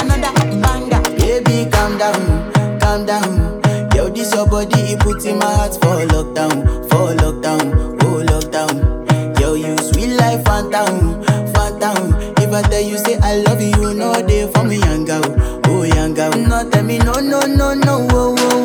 Baby, 1.18 1.70
calm 1.72 1.98
down, 1.98 2.52
calm 2.80 3.06
down. 3.06 3.62
Yo, 3.96 4.10
this 4.10 4.34
your 4.34 4.48
body, 4.48 4.94
it 4.94 5.00
puts 5.00 5.26
in 5.26 5.38
my 5.40 5.46
heart 5.46 5.74
for 5.74 6.06
lockdown, 6.14 6.64
for 6.90 7.14
lockdown, 7.16 7.98
oh 8.04 8.24
lockdown. 8.26 9.40
Yo, 9.40 9.54
you 9.56 9.78
sweet 9.78 10.16
life, 10.16 10.44
phantom, 10.46 11.24
phantom. 11.54 12.14
If 12.38 12.54
I 12.54 12.62
tell 12.64 12.82
you 12.82 12.98
say 12.98 13.18
I 13.22 13.38
love 13.42 13.62
you, 13.62 13.70
you 13.82 13.94
know 13.94 14.14
they 14.22 14.48
for 14.52 14.64
me, 14.64 14.78
young 14.78 15.06
girl, 15.06 15.24
oh 15.66 15.84
young 15.84 16.14
girl. 16.14 16.32
No, 16.32 16.68
tell 16.70 16.84
me 16.84 16.98
no, 17.00 17.14
no, 17.14 17.42
no, 17.42 17.74
no, 17.74 18.08
oh, 18.12 18.36
oh, 18.38 18.57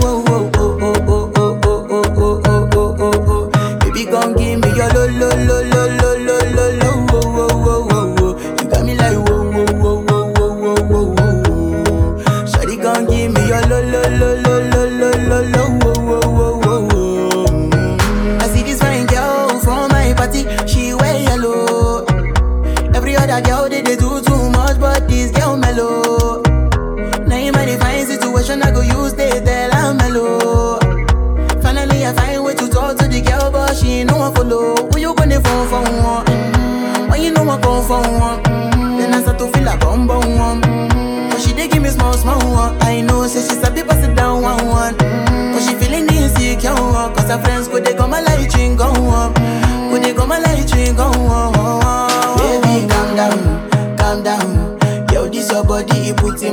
other 23.33 23.43
girl 23.49 23.69
they, 23.69 23.81
they 23.83 23.97
do 23.97 24.21
too 24.23 24.51
much, 24.51 24.79
but 24.79 25.09
this 25.09 25.31
girl 25.33 25.57
mellow. 25.57 26.43
Now 27.27 27.37
in 27.37 27.53
my 27.53 27.65
divine 27.65 28.05
situation, 28.07 28.62
I 28.62 28.71
go 28.71 28.81
use 28.83 29.15
they 29.15 29.31
tell 29.45 29.73
I'm 29.75 29.97
mellow. 29.97 30.79
Finally, 31.62 32.05
I 32.07 32.12
find 32.12 32.45
way 32.45 32.55
to 32.55 32.69
talk 32.69 32.99
to 32.99 33.09
the 33.09 33.21
girl, 33.23 33.51
but 33.51 33.75
she 33.77 34.01
ain't 34.01 34.11
no 34.11 34.19
one 34.19 34.35
follow. 34.35 34.77
Who 34.91 34.99
you 34.99 35.15
gonna 35.15 35.41
phone 35.41 35.69
for 35.69 35.81
one? 35.81 36.27
Mm, 36.27 37.11
When 37.11 37.23
you 37.23 37.31
know 37.33 37.49
I 37.49 37.61
come 37.61 37.83
for 37.85 38.01
one, 38.01 38.43
mm, 38.45 38.99
then 38.99 39.15
I 39.15 39.23
start 39.23 39.39
to 39.39 39.49
feel 39.49 39.69
a 39.69 39.77
bum 39.79 40.07
bum 40.07 40.37
one. 40.37 40.61
Mm, 40.62 41.31
But 41.31 41.41
she 41.41 41.53
dey 41.55 41.69
give 41.69 41.83
me 41.83 41.89
small 41.89 42.12
small 42.15 42.39
one. 42.53 42.77
I 42.83 43.01
know, 43.01 43.27
say 43.27 43.41
she's 43.41 43.62
a 43.67 43.71
bit 43.71 43.89
pass 43.89 44.05
it 44.07 44.15
down 44.15 44.43
one 44.43 44.67
one. 44.67 44.95
Mm, 44.97 45.53
But 45.55 45.62
she 45.62 45.75
feeling 45.75 46.07
insecure, 46.12 46.75
one, 46.75 47.15
cause 47.15 47.31
her 47.31 47.39
friends 47.43 47.69
go 47.69 47.81
they 47.81 47.95
come 47.95 48.12
a 48.12 48.21
light 48.21 48.53
ring 48.57 48.77
go 48.77 48.87
on. 48.93 49.33
Go 49.91 49.99
they 49.99 50.12
come 50.12 50.33
a 50.33 50.39
light 50.41 50.71
ring 50.75 50.95
go 50.97 51.05
on. 51.05 51.62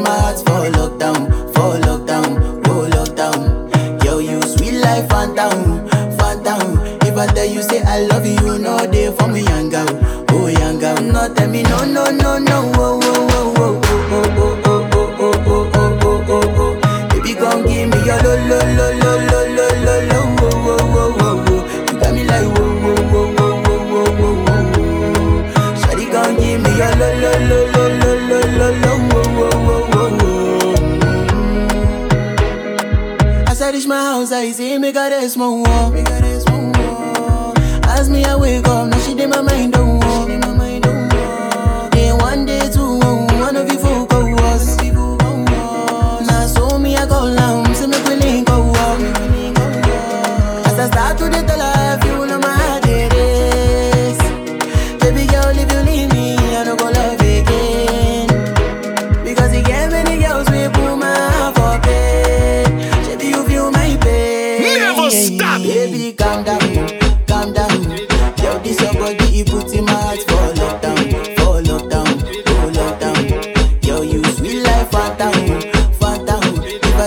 For 0.09 0.65
lockdown, 0.73 1.29
for 1.53 1.77
lockdown, 1.85 2.61
oh 2.67 2.89
lockdown. 2.89 4.03
Yo, 4.03 4.17
you 4.17 4.41
sweet 4.41 4.79
life, 4.79 5.07
phantom, 5.09 5.87
phantom. 6.17 6.79
If 7.01 7.15
I 7.17 7.27
tell 7.27 7.45
you 7.45 7.61
say 7.61 7.81
I 7.83 8.01
love 8.07 8.25
you, 8.25 8.57
no 8.57 8.77
they 8.87 9.11
for 9.15 9.27
me, 9.27 9.41
young 9.41 9.69
girl, 9.69 9.87
oh 10.31 10.47
young 10.47 10.79
girl. 10.79 10.97
No, 11.01 11.31
tell 11.33 11.47
me 11.49 11.61
no, 11.63 11.85
no, 11.85 12.09
no, 12.09 12.39
no, 12.39 12.71
bigger 34.91 35.10
than 35.10 35.29
small 35.29 35.62
world. 35.62 35.93
As 37.86 38.10
me, 38.10 38.24
I 38.24 38.36
wake 38.36 38.67
up. 38.67 38.78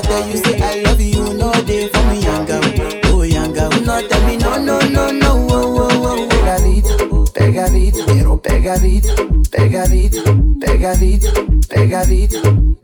I 0.03 0.05
tell 0.05 0.29
you 0.29 0.37
say 0.37 0.61
I 0.61 0.83
love 0.83 1.01
you, 1.01 1.35
know 1.35 1.53
they 1.53 1.87
for 1.87 2.03
me, 2.09 2.23
young 2.23 2.45
girl, 2.45 2.61
oh 3.07 3.23
young 3.23 3.53
girl. 3.53 3.71
No, 3.71 4.09
tell 4.09 4.27
me 4.27 4.37
no, 4.37 4.57
no, 4.59 4.81
no, 4.81 5.11
no, 5.13 5.47
oh, 5.49 5.79
oh, 5.79 6.05
oh. 6.05 6.29
Pegadito, 6.29 7.25
pegadito, 7.33 8.05
pero 8.07 8.37
pegadito, 8.37 9.15
pegadito, 9.51 10.23
pegadito, 10.59 11.31
pegadito. 11.69 12.39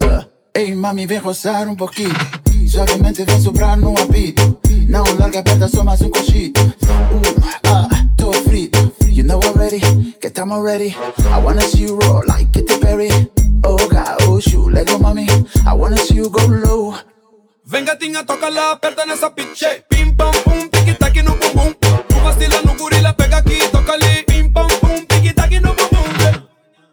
Uh. 0.04 0.22
Ehi 0.54 0.74
mami 0.74 1.06
ven 1.06 1.20
gozar 1.22 1.68
un 1.68 1.76
poquito 1.76 2.14
Suavemente 2.66 3.24
ven 3.24 3.42
sobrando 3.42 3.90
un 3.90 3.98
apito 3.98 4.60
Não 4.88 5.04
larga 5.18 5.40
aperta 5.40 5.68
só 5.68 5.84
mais 5.84 6.00
um 6.00 6.10
cochito 6.10 6.60
uh, 6.60 7.68
ah, 7.68 7.88
Tô 8.16 8.32
frito 8.32 8.92
You 9.06 9.24
know 9.24 9.40
already 9.40 9.80
Que 10.20 10.28
estamos 10.28 10.64
ready 10.64 10.96
I 11.30 11.38
wanna 11.44 11.60
see 11.60 11.84
you 11.84 11.98
roll 12.00 12.24
like 12.26 12.50
Katy 12.52 12.78
Perry 12.80 13.47
Oh 13.64 13.88
God, 13.88 14.16
oh 14.22 14.40
shoot, 14.40 14.72
let 14.72 14.86
go 14.86 14.98
mami 14.98 15.26
I 15.66 15.74
wanna 15.74 15.96
see 15.96 16.16
you 16.16 16.30
go 16.30 16.44
low. 16.46 16.94
Venga 17.64 17.96
tinga, 17.96 18.24
tócala, 18.24 18.72
aperta 18.72 19.04
nessa 19.04 19.30
piche 19.30 19.84
Pim 19.90 20.16
pam 20.16 20.32
pum, 20.42 20.68
tiki 20.70 20.94
taki 20.94 21.22
no 21.22 21.36
bum 21.36 21.74
Tu 22.08 22.14
vacila 22.24 22.62
no 22.64 22.74
gorila, 22.74 23.12
pega 23.12 23.38
aqui, 23.38 23.58
tócali 23.70 24.24
Pim 24.26 24.50
pam 24.50 24.68
pum, 24.80 25.04
tiki 25.06 25.34
taki 25.34 25.60
no 25.60 25.74
bum 25.74 25.88
yeah. 26.20 26.42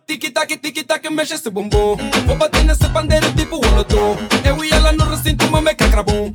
Tiki 0.05 0.31
taki, 0.31 0.57
tiki 0.57 0.84
taki, 0.84 1.10
mexe 1.10 1.36
esse 1.36 1.50
bumbum 1.50 1.95
Vou 2.27 2.36
bater 2.36 2.65
nesse 2.65 2.89
pandeiro 2.89 3.31
tipo 3.34 3.55
um 3.55 3.75
lotum 3.75 4.17
Eu 4.43 4.63
e 4.65 4.69
no 4.98 5.05
recinto, 5.05 5.50
mame 5.50 5.74
que 5.75 5.88
crabum 5.89 6.34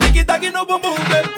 Tiki 0.00 0.24
taki 0.24 0.50
no 0.50 0.66
bum 0.66 0.80
bum 0.80 1.35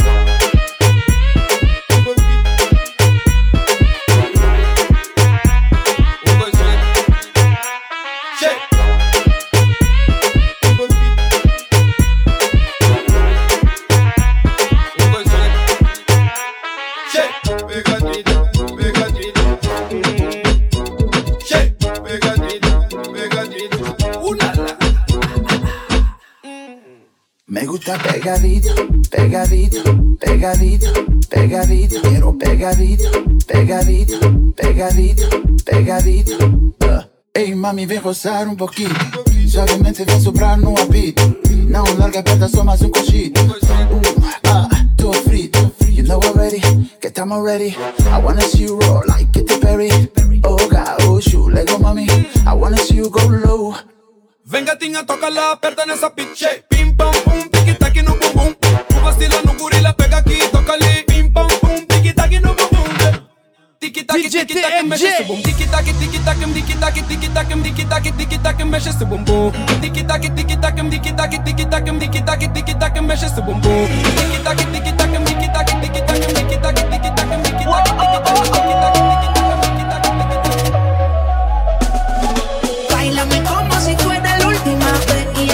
puta 27.79 27.99
pegadito, 27.99 28.75
pegadito, 29.11 30.17
pegadito, 30.19 30.93
pegadito. 31.29 32.01
Quiero 32.03 32.33
pegadito, 32.33 33.11
pegadito, 33.47 34.53
pegadito, 34.57 35.29
pegadito. 35.65 36.37
Uh. 36.83 37.05
Eh, 37.35 37.43
ei, 37.43 37.55
mami, 37.55 37.87
vem 37.87 38.01
gozar 38.01 38.49
um 38.49 38.57
pouquinho. 38.57 38.95
Suavemente 39.47 40.05
vem 40.05 40.21
soprar 40.21 40.59
no 40.59 40.77
apito. 40.77 41.23
Não 41.69 41.85
larga 41.99 42.21
aperta, 42.21 42.49
só 42.49 42.65
mais 42.65 42.83
um 42.83 42.91
cochito. 42.91 43.41
Uh, 43.41 44.49
ah, 44.49 44.69
tô 44.97 45.13
frito. 45.13 45.73
You 45.89 46.05
know 46.05 46.21
already, 46.21 46.61
que 47.01 47.09
estamos 47.09 47.45
ready. 47.45 47.77
I 48.11 48.21
wanna 48.23 48.43
see 48.43 48.65
you 48.65 48.79
roll 48.81 49.05
like 49.07 49.31
Katy 49.33 49.61
Perry. 49.61 49.91
Oh, 50.45 50.57
God, 50.69 51.03
oh, 51.03 51.21
shoot, 51.21 51.53
Lego, 51.53 51.79
mami. 51.79 52.09
I 52.47 52.55
wanna 52.55 52.79
see 52.79 52.97
you 52.97 53.11
go 53.11 53.21
low. 53.27 53.75
Venga, 54.45 54.77
tinha, 54.77 55.05
toca 55.05 55.29
lá, 55.29 55.53
aperta 55.53 55.85
nessa 55.85 56.11
Pim. 56.11 56.88
Bailame 82.91 83.43
como 83.43 83.81
si 83.81 83.97
fuera 83.97 84.39
la 84.39 84.47
última 84.47 84.93
vez 84.93 85.27
y 85.43 85.51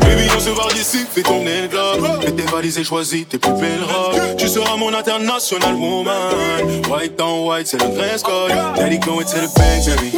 Baby 0.00 0.28
on 0.34 0.40
se 0.40 0.50
barre 0.50 0.68
d'ici, 0.74 0.98
fais 1.10 1.22
ton 1.22 1.44
j'ai 2.74 2.84
choisi 2.84 3.24
tes 3.24 3.38
plus 3.38 3.52
belles 3.52 3.82
robes. 3.82 4.36
Tu 4.36 4.48
seras 4.48 4.76
mon 4.76 4.92
international 4.92 5.74
woman. 5.74 6.14
White 6.90 7.20
on 7.20 7.48
white, 7.48 7.66
c'est 7.66 7.80
le 7.80 7.94
dress 7.94 8.22
code. 8.22 8.50
Daddy 8.76 8.98
going 8.98 9.24
to 9.24 9.38
the 9.38 9.54
bank, 9.54 9.86
baby. 9.86 10.12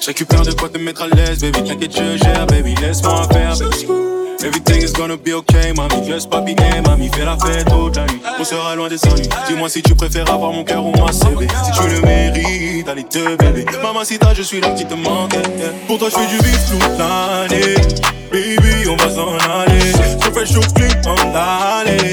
J'récupère 0.00 0.42
de 0.42 0.52
quoi 0.52 0.68
te 0.68 0.78
mettre 0.78 1.02
à 1.02 1.08
l'aise, 1.08 1.40
baby. 1.40 1.62
T'inquiète, 1.62 1.96
je 1.96 2.16
gère, 2.22 2.46
baby. 2.46 2.74
Laisse-moi 2.82 3.28
faire, 3.32 3.56
baby. 3.58 4.21
Everything 4.44 4.82
is 4.82 4.92
gonna 4.92 5.16
be 5.16 5.32
okay, 5.34 5.72
mamie. 5.72 6.08
Laisse 6.08 6.26
pas. 6.26 6.42
Fais 7.14 7.24
la 7.24 7.36
fête 7.36 7.66
toute 7.68 7.96
la. 7.96 8.06
On 8.40 8.44
sera 8.44 8.74
loin 8.74 8.88
des 8.88 8.98
ennuis. 9.06 9.28
Dis-moi 9.48 9.68
si 9.68 9.82
tu 9.82 9.94
préfères 9.94 10.30
avoir 10.30 10.52
mon 10.52 10.64
cœur 10.64 10.84
ou 10.84 10.92
ma 10.92 11.12
CB. 11.12 11.46
Si 11.64 11.72
tu 11.72 11.88
le 11.88 12.00
mérites, 12.00 12.88
allez 12.88 13.04
te 13.04 13.36
bébé. 13.36 13.66
Maman, 13.82 14.04
si 14.04 14.18
t'as, 14.18 14.34
je 14.34 14.42
suis 14.42 14.60
là, 14.60 14.70
tu 14.76 14.84
te 14.84 14.94
manques. 14.94 15.34
Eh, 15.34 15.64
eh. 15.64 15.86
Pour 15.86 15.98
toi, 15.98 16.08
je 16.10 16.16
fais 16.16 16.26
du 16.26 16.36
vif 16.42 16.58
toute 16.70 16.98
l'année. 16.98 17.74
Baby, 18.32 18.88
on 18.88 18.96
va 18.96 19.10
s'en 19.10 19.34
aller. 19.36 19.92
Je 20.24 20.30
fais 20.30 20.46
chaud, 20.46 20.60
clic, 20.74 20.96
on 21.06 21.14
l'allée. 21.32 22.10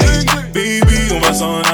Baby, 0.52 1.14
on 1.14 1.20
va 1.20 1.32
s'en 1.32 1.56
aller. 1.56 1.69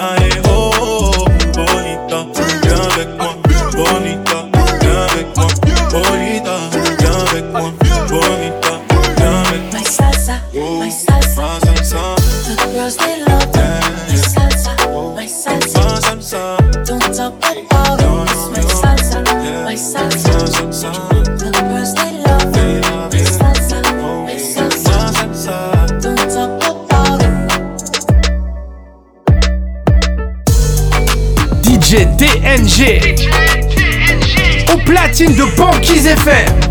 Platine 35.16 35.34
de 35.34 35.44
Banquise 35.56 36.06
FM. 36.06 36.65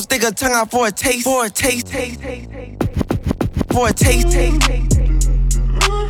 Gon' 0.00 0.04
stick 0.04 0.22
her 0.22 0.30
tongue 0.30 0.52
out 0.52 0.70
for 0.70 0.86
a 0.86 0.90
taste, 0.90 1.24
for 1.24 1.44
a 1.44 1.50
taste, 1.50 1.88
taste, 1.88 2.22
taste, 2.22 2.50
taste. 2.50 2.82
For 3.70 3.88
a 3.88 3.92
taste, 3.92 4.30
taste, 4.30 4.60
taste, 4.62 4.90
taste. 4.92 5.28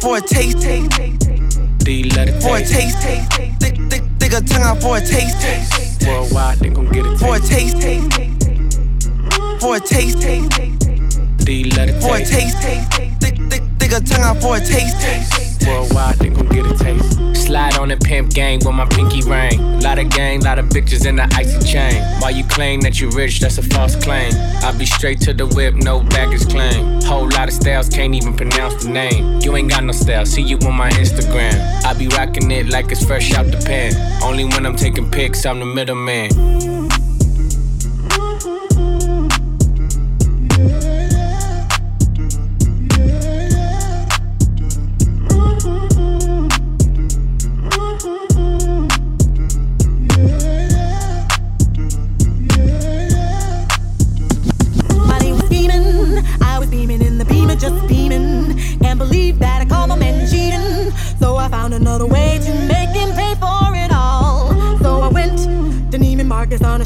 For 0.00 0.16
a 0.16 0.20
taste, 0.20 0.62
taste, 0.62 0.90
taste, 0.92 1.20
taste. 1.22 1.85
Do 1.85 1.90
you 1.90 2.09
let 2.11 2.29
it 2.29 2.40
For 2.40 2.59
a 2.59 2.61
taste? 2.61 2.72
taste, 2.72 3.00
taste, 3.03 3.31
taste. 3.33 3.57
Stick, 3.57 3.74
stick, 3.90 4.03
stick 4.14 4.33
her 4.33 4.40
tongue 4.42 4.62
out 4.62 4.81
for 4.81 4.96
a 4.98 5.00
taste, 5.00 5.40
taste. 5.40 6.07
Worldwide, 6.07 6.59
they 6.61 6.68
gon' 6.68 6.87
get 6.87 7.05
it 7.05 7.18
For 7.18 7.35
a 7.35 7.40
taste. 7.40 7.81
taste, 7.81 8.11
taste, 8.12 8.40
taste, 8.40 8.79
taste. 8.79 9.61
For 9.61 9.74
a 9.74 9.81
taste, 9.81 10.22
taste, 10.22 10.50
taste, 10.53 10.81
taste. 10.83 11.44
Do 11.44 11.53
you 11.53 11.70
let 11.70 11.88
it 11.88 12.00
For 12.00 12.14
a 12.14 12.18
taste? 12.20 12.33
taste, 12.33 12.62
taste, 12.62 12.92
taste. 12.92 13.16
Stick, 13.16 13.37
stick, 13.50 13.62
stick 13.74 13.90
her 13.90 14.00
tongue 14.00 14.22
out 14.22 14.40
for 14.40 14.55
a 14.55 14.61
taste, 14.61 15.00
taste. 15.00 15.49
Worldwide, 15.66 16.18
they 16.18 16.31
gon' 16.31 16.46
get 16.49 16.66
a 16.66 16.77
taste. 16.77 17.46
Slide 17.46 17.77
on 17.79 17.88
the 17.88 17.96
pimp 17.96 18.33
gang 18.33 18.59
with 18.64 18.75
my 18.75 18.87
pinky 18.87 19.23
ring. 19.23 19.81
Lot 19.81 19.99
of 19.99 20.09
gang, 20.11 20.40
lot 20.42 20.59
of 20.59 20.66
bitches 20.66 21.07
in 21.07 21.16
the 21.16 21.29
icy 21.35 21.59
chain. 21.66 22.03
While 22.20 22.31
you 22.31 22.44
claim 22.44 22.81
that 22.83 23.01
you 23.01 23.11
rich, 23.11 23.40
that's 23.40 23.59
a 23.59 23.62
false 23.62 23.96
claim. 23.96 24.33
I 24.62 24.73
be 24.79 24.87
straight 24.87 25.20
to 25.23 25.35
the 25.35 25.46
whip, 25.46 25.75
no 25.75 26.01
baggage 26.01 26.49
claim. 26.49 27.01
Whole 27.03 27.29
lot 27.29 27.49
of 27.49 27.55
styles, 27.55 27.88
can't 27.88 28.14
even 28.14 28.35
pronounce 28.37 28.85
the 28.85 28.90
name. 28.90 29.40
You 29.40 29.57
ain't 29.57 29.70
got 29.70 29.85
no 29.85 29.92
style, 29.92 30.27
see 30.27 30.42
you 30.42 30.59
on 30.59 30.75
my 30.75 30.90
Instagram. 30.90 31.85
I 31.85 31.94
be 31.94 32.09
rocking 32.09 32.51
it 32.51 32.68
like 32.68 32.92
it's 32.92 33.05
fresh 33.05 33.33
out 33.35 33.46
the 33.46 33.57
pen. 33.59 33.94
Only 34.23 34.44
when 34.44 34.64
I'm 34.66 34.77
taking 34.77 35.11
pics, 35.11 35.44
I'm 35.44 35.59
the 35.59 35.66
middleman. 35.66 36.69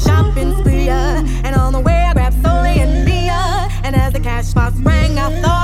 Shopping 0.05 0.55
spree, 0.57 0.89
uh, 0.89 1.23
and 1.43 1.55
on 1.55 1.73
the 1.73 1.79
way 1.79 2.05
I 2.09 2.13
grabbed 2.13 2.41
Sully 2.41 2.79
and 2.79 3.05
Mia. 3.05 3.69
And 3.83 3.95
as 3.95 4.13
the 4.13 4.19
cash 4.19 4.53
box 4.53 4.75
rang, 4.77 5.17
I 5.17 5.29
thought 5.41 5.54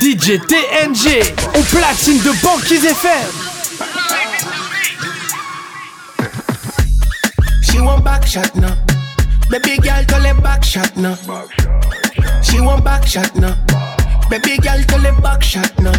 DJ 0.00 0.40
TNG. 0.48 1.22
Au 1.54 1.62
platine 1.62 2.18
de 2.18 2.32
Banquise 2.42 2.84
FM. 2.84 3.30
She 7.62 7.80
want 7.80 8.02
back 8.02 8.26
shot 8.26 8.54
now. 8.56 8.74
Baby 9.50 9.78
girl, 9.78 10.04
tell 10.06 10.24
it 10.24 10.42
back 10.42 10.64
shot 10.64 10.96
now. 10.96 11.16
She 12.42 12.60
want 12.60 12.84
back 12.84 13.06
shot 13.06 13.34
now. 13.36 13.54
Baby 14.28 14.58
girl, 14.58 14.82
tell 14.88 15.06
it 15.06 15.22
back 15.22 15.42
shot 15.42 15.78
now. 15.78 15.92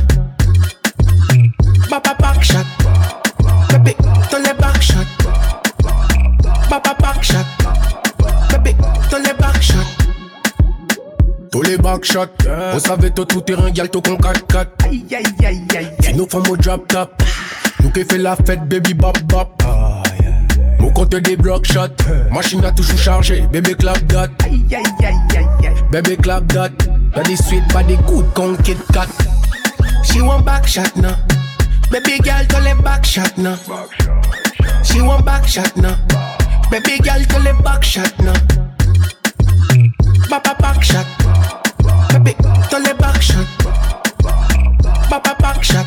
Papa 1.90 2.16
back 2.20 2.44
shot. 2.44 2.79
Les 11.70 11.78
backshots, 11.78 12.26
on 12.74 12.80
savait 12.80 13.12
tout 13.12 13.26
tout 13.26 13.42
terrain, 13.42 13.70
gal 13.70 13.92
tout 13.92 14.02
con 14.02 14.16
4-4. 14.16 14.66
Aïe 14.86 15.06
aïe 15.12 15.46
aïe 15.46 15.62
aïe. 15.78 15.92
Si 16.00 16.16
nous 16.16 16.28
femmes 16.28 16.50
au 16.50 16.58
drop 16.58 16.88
top, 16.88 17.22
nous 17.84 17.92
qui 17.92 18.04
fait 18.06 18.18
la 18.18 18.36
fête, 18.36 18.68
baby 18.68 18.96
bop 18.96 19.16
bop. 19.26 19.50
Mon 20.80 20.90
compte 20.90 21.14
des 21.14 21.38
block 21.38 21.68
shots, 21.72 21.94
machine 22.32 22.66
a 22.66 22.72
toujours 22.72 22.98
chargé, 22.98 23.42
bébé 23.52 23.76
clap 23.76 24.04
dot. 24.08 24.32
Aïe 24.46 24.66
aïe 24.72 24.84
aïe 25.06 25.16
aïe 25.38 25.68
aïe. 25.68 25.76
Bébé 25.92 26.18
clap 26.18 26.44
dot, 26.48 26.72
pas 27.14 27.22
des 27.22 27.36
suites, 27.36 27.72
pas 27.72 27.84
des 27.84 27.98
coups 27.98 28.26
de 28.26 28.34
con 28.34 28.56
Kit 28.64 28.78
Kat. 28.92 29.06
She 30.04 30.22
want 30.22 30.40
back 30.40 30.66
shot 30.66 30.96
now. 30.96 31.18
Baby 31.92 32.18
girl, 32.24 32.48
tell 32.48 32.66
it 32.66 32.82
back 32.84 33.06
shot 33.06 33.38
now. 33.38 33.56
She 34.82 35.02
want 35.02 35.24
back 35.24 35.48
shot 35.48 35.78
now. 35.78 35.96
Baby 36.72 36.98
girl, 36.98 37.24
tell 37.28 37.46
it 37.46 37.64
back 37.64 37.84
shot 37.84 38.18
now. 38.24 38.34
Papa 40.32 40.56
back 40.60 40.84
back 43.20 43.22
shot. 43.22 43.48
Papa 45.10 45.36
back 45.40 45.64
shot. 45.64 45.86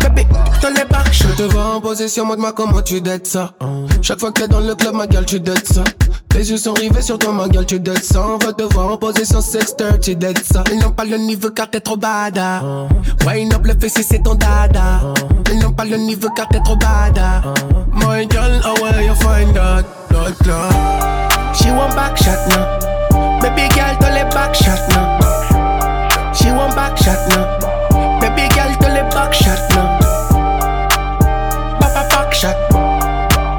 Baby, 0.00 0.24
tell 0.60 0.76
it 0.76 0.88
back. 0.88 1.12
Je 1.12 1.26
te 1.36 1.42
vois 1.42 1.76
en 1.76 1.80
possession, 1.80 2.24
moi 2.24 2.36
de 2.36 2.40
moi 2.40 2.52
comment 2.52 2.82
tu 2.82 3.00
dettes 3.00 3.26
ça. 3.26 3.52
Chaque 4.02 4.20
fois 4.20 4.30
que 4.32 4.40
t'es 4.40 4.48
dans 4.48 4.60
le 4.60 4.74
club, 4.74 4.94
ma 4.94 5.06
gueule, 5.06 5.26
tu 5.26 5.40
dettes 5.40 5.66
ça. 5.66 5.82
Les 6.34 6.50
yeux 6.50 6.56
sont 6.56 6.74
rivés 6.74 7.02
sur 7.02 7.18
toi, 7.18 7.32
ma 7.32 7.48
gueule, 7.48 7.66
tu 7.66 7.80
dettes 7.80 8.04
ça. 8.04 8.24
On 8.26 8.38
va 8.38 8.52
te 8.52 8.62
voir 8.62 8.92
en 8.92 8.96
possession 8.96 9.40
sexter, 9.40 9.98
tu 10.00 10.14
dettes 10.14 10.44
ça. 10.44 10.62
Ils 10.72 10.78
n'ont 10.78 10.92
pas 10.92 11.04
le 11.04 11.16
niveau 11.16 11.50
car 11.50 11.68
t'es 11.68 11.80
trop 11.80 11.96
bada. 11.96 12.62
Wine 13.26 13.52
up 13.52 13.66
le 13.66 13.74
fessier, 13.74 14.04
c'est 14.08 14.22
ton 14.22 14.34
dada? 14.34 15.00
Ils 15.52 15.58
n'ont 15.58 15.72
pas 15.72 15.84
le 15.84 15.96
niveau 15.96 16.28
car 16.30 16.48
t'es 16.48 16.60
trop 16.60 16.76
bada. 16.76 17.42
My 17.92 18.26
girl, 18.28 18.60
how 18.62 18.74
will 18.80 19.02
you 19.04 19.14
find 19.16 19.54
that? 19.54 19.84
That, 20.10 20.38
that. 20.44 21.56
She 21.56 21.70
want 21.70 21.94
back 21.96 22.16
shot 22.16 22.48
now. 22.48 23.40
Baby 23.40 23.68
girl, 23.74 23.96
tell 23.98 24.16
it 24.16 24.32
back 24.32 24.54
shot 24.54 24.88
now. 24.90 25.19
She 26.40 26.50
want 26.50 26.74
back 26.74 26.96
shot 26.96 27.20
now. 27.28 27.44
Baby 28.20 28.48
girl, 28.54 28.72
tell 28.80 28.96
it 28.96 29.12
back 29.12 29.32
shot 29.34 29.60
now. 29.70 29.98
Papa 31.80 32.08
back 32.08 32.32
shot. 32.32 32.56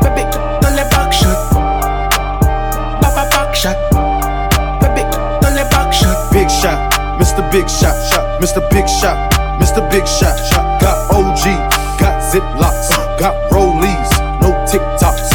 Baby, 0.02 0.24
tell 0.62 0.78
it 0.78 0.90
back 0.90 1.14
shot. 1.14 1.40
Papa 3.02 3.30
back 3.30 3.56
shot. 3.56 3.78
Baby, 4.82 5.04
tell 5.42 5.58
it 5.58 5.70
back 5.70 5.94
shot. 5.94 6.34
Big 6.34 6.50
shot, 6.50 6.78
Mr. 7.20 7.44
Big 7.52 7.70
Shot, 7.70 7.96
shot, 8.10 8.42
Mr. 8.42 8.62
Big 8.72 8.88
Shot, 8.88 9.32
Mr. 9.62 9.82
Big 9.92 10.08
Shot, 10.08 10.38
shot. 10.50 10.82
Got 10.82 10.98
OG, 11.12 11.44
got 12.00 12.18
Ziplocs, 12.32 12.90
got 13.20 13.36
Rollies, 13.52 14.12
no 14.42 14.50
TikToks. 14.66 15.30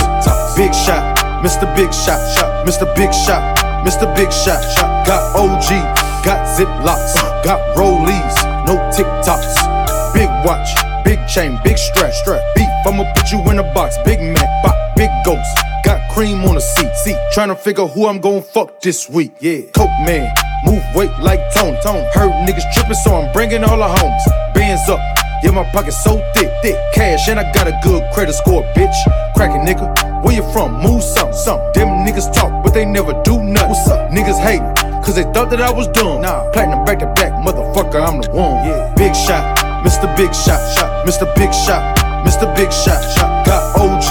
Big 0.57 0.75
shot, 0.75 1.17
Mr. 1.45 1.67
Big 1.77 1.93
Shot, 1.95 2.19
shot, 2.35 2.67
Mr. 2.67 2.87
Big 2.97 3.13
Shot, 3.15 3.43
Mr. 3.87 4.13
Big 4.17 4.33
Shot, 4.33 4.63
shot. 4.75 5.07
Got 5.07 5.23
OG, 5.37 6.06
got 6.27 6.45
Ziplocs, 6.59 7.15
got 7.45 7.61
Rollies, 7.77 8.35
no 8.67 8.75
TikToks. 8.91 10.13
Big 10.13 10.29
watch, 10.45 10.69
big 11.05 11.25
chain, 11.29 11.57
big 11.63 11.79
strap, 11.79 12.13
strap. 12.13 12.43
Beef, 12.57 12.69
I'ma 12.85 13.05
put 13.15 13.31
you 13.31 13.39
in 13.49 13.61
a 13.61 13.63
box. 13.73 13.97
Big 14.05 14.21
Mac, 14.21 14.97
big 14.97 15.11
ghost. 15.25 15.49
Got 15.85 16.01
cream 16.11 16.45
on 16.45 16.57
the 16.57 16.61
seat, 16.61 16.93
seat. 16.97 17.17
Trying 17.33 17.49
to 17.49 17.55
figure 17.55 17.87
who 17.87 18.09
I'm 18.09 18.19
gon' 18.19 18.43
fuck 18.43 18.81
this 18.81 19.09
week. 19.09 19.35
Yeah, 19.39 19.61
Coke 19.73 19.95
man, 20.03 20.35
move 20.65 20.83
weight 20.97 21.17
like 21.21 21.39
Tone, 21.55 21.81
Tone. 21.81 22.05
Heard 22.13 22.33
niggas 22.45 22.75
tripping, 22.75 22.95
so 22.95 23.15
I'm 23.15 23.33
bringing 23.33 23.63
all 23.63 23.79
the 23.79 23.87
homes. 23.87 24.23
Bands 24.53 24.89
up, 24.89 24.99
yeah, 25.45 25.53
my 25.53 25.63
pocket 25.71 25.93
so 25.93 26.19
thick, 26.35 26.51
thick. 26.61 26.77
Cash, 26.93 27.29
and 27.29 27.39
I 27.39 27.53
got 27.53 27.69
a 27.69 27.79
good 27.85 28.03
credit 28.13 28.33
score, 28.33 28.65
bitch. 28.75 28.97
Crackin' 29.37 29.65
nigga, 29.65 30.25
where 30.25 30.35
you 30.35 30.43
from? 30.53 30.83
Move 30.83 31.05
some, 31.05 31.33
some. 31.33 31.61
Them 31.73 32.05
niggas 32.05 32.35
talk, 32.35 32.65
but 32.65 32.75
they 32.75 32.85
never 32.85 33.13
do 33.23 33.41
nothing. 33.41 33.69
What's 33.69 33.89
up? 33.89 34.11
Niggas 34.11 34.43
hate 34.43 34.86
cause 35.07 35.15
they 35.15 35.23
thought 35.31 35.49
that 35.51 35.63
I 35.63 35.71
was 35.71 35.87
dumb. 35.95 36.21
Nah, 36.21 36.51
platinum 36.51 36.85
back 36.85 36.99
to 36.99 37.07
back, 37.15 37.31
motherfucker, 37.47 38.03
I'm 38.03 38.19
the 38.21 38.29
one. 38.35 38.67
Yeah, 38.67 38.91
big 38.99 39.15
shot, 39.15 39.47
Mr. 39.87 40.11
Big 40.19 40.35
Shot, 40.35 40.59
shot, 40.75 41.07
Mr. 41.07 41.31
Big 41.39 41.55
Shot, 41.55 41.81
Mr. 42.27 42.51
Big 42.59 42.75
Shot, 42.75 42.99
shot. 43.15 43.47
Got 43.47 43.63
OG, 43.79 44.11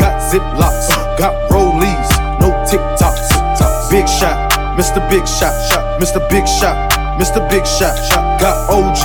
got 0.00 0.16
Ziplocs, 0.32 0.88
got 1.20 1.36
Rollies, 1.52 2.10
no 2.40 2.48
TikToks. 2.64 3.28
Big 3.92 4.08
shot, 4.08 4.48
Mr. 4.80 5.04
Big 5.12 5.28
Shot, 5.28 5.52
shot, 5.68 6.00
Mr. 6.00 6.24
Big 6.32 6.48
Shot, 6.48 6.74
Mr. 7.20 7.44
Big 7.52 7.66
Shot, 7.68 7.92
shot. 8.08 8.40
Got 8.40 8.56
OG, 8.72 9.04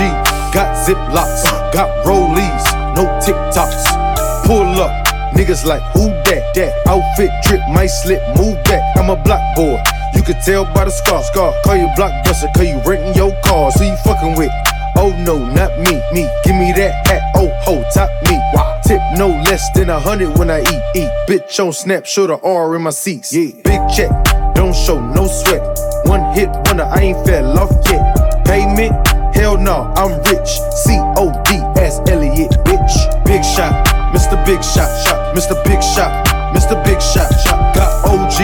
got 0.55 0.71
Ziplocs, 0.87 1.43
got 1.75 1.91
Rollies, 2.07 2.65
no 2.95 3.03
TikToks. 3.19 4.47
Pull 4.47 4.79
up. 4.79 5.05
Niggas 5.35 5.65
like, 5.65 5.83
who 5.91 6.07
that? 6.31 6.53
That 6.55 6.71
outfit 6.87 7.29
drip 7.43 7.59
might 7.67 7.87
slip, 7.87 8.21
move 8.37 8.55
back. 8.63 8.95
I'm 8.95 9.09
a 9.09 9.17
block 9.17 9.43
boy. 9.57 9.83
Can 10.25 10.41
tell 10.41 10.65
by 10.73 10.85
the 10.85 10.91
scar. 10.91 11.21
Scar. 11.23 11.53
Call 11.63 11.77
you 11.77 11.87
blockbuster, 11.97 12.51
cause 12.53 12.65
you 12.65 12.81
renting 12.85 13.13
your 13.13 13.31
cars. 13.43 13.75
So 13.75 13.83
you 13.83 13.95
fucking 13.97 14.35
with. 14.35 14.51
Oh 14.97 15.13
no, 15.23 15.37
not 15.37 15.77
me, 15.77 16.01
me. 16.13 16.27
Give 16.43 16.55
me 16.55 16.71
that 16.73 17.05
hat, 17.05 17.21
oh 17.35 17.51
ho, 17.61 17.83
top 17.93 18.09
me. 18.23 18.37
Wow. 18.53 18.79
Tip 18.85 19.01
no 19.17 19.27
less 19.27 19.69
than 19.75 19.89
a 19.89 19.99
hundred 19.99 20.37
when 20.39 20.49
I 20.49 20.61
eat, 20.61 20.83
eat. 20.95 21.11
Bitch 21.27 21.59
on 21.59 21.73
snap, 21.73 22.05
show 22.05 22.27
the 22.27 22.37
R 22.37 22.75
in 22.75 22.83
my 22.83 22.91
seats. 22.91 23.33
Yeah, 23.33 23.51
big 23.63 23.81
check, 23.89 24.09
don't 24.55 24.73
show 24.73 24.99
no 24.99 25.27
sweat. 25.27 25.61
One 26.05 26.33
hit 26.33 26.49
wonder, 26.65 26.85
I 26.85 27.01
ain't 27.01 27.27
fell 27.27 27.59
off 27.59 27.71
yet. 27.85 28.45
Payment, 28.45 28.93
hell 29.35 29.57
no, 29.57 29.91
I'm 29.95 30.17
rich. 30.31 30.49
C 30.85 30.97
O 31.17 31.29
D 31.43 31.57
S 31.81 31.99
Elliot, 32.07 32.51
bitch. 32.63 33.25
Big 33.25 33.43
shot, 33.43 33.73
Mr. 34.15 34.43
Big 34.45 34.63
Shot, 34.63 34.89
shot, 35.05 35.35
Mr. 35.35 35.61
Big 35.65 35.83
Shot, 35.83 36.25
Mr. 36.55 36.81
Big 36.85 37.01
Shot, 37.01 37.29
shot. 37.43 37.75
Got 37.75 37.91
OG, 38.05 38.39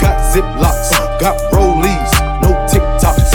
got 0.00 0.18
Ziplocs, 0.34 0.90
got 1.18 1.36
Rollies, 1.52 2.12
no 2.42 2.50
TikToks. 2.68 3.30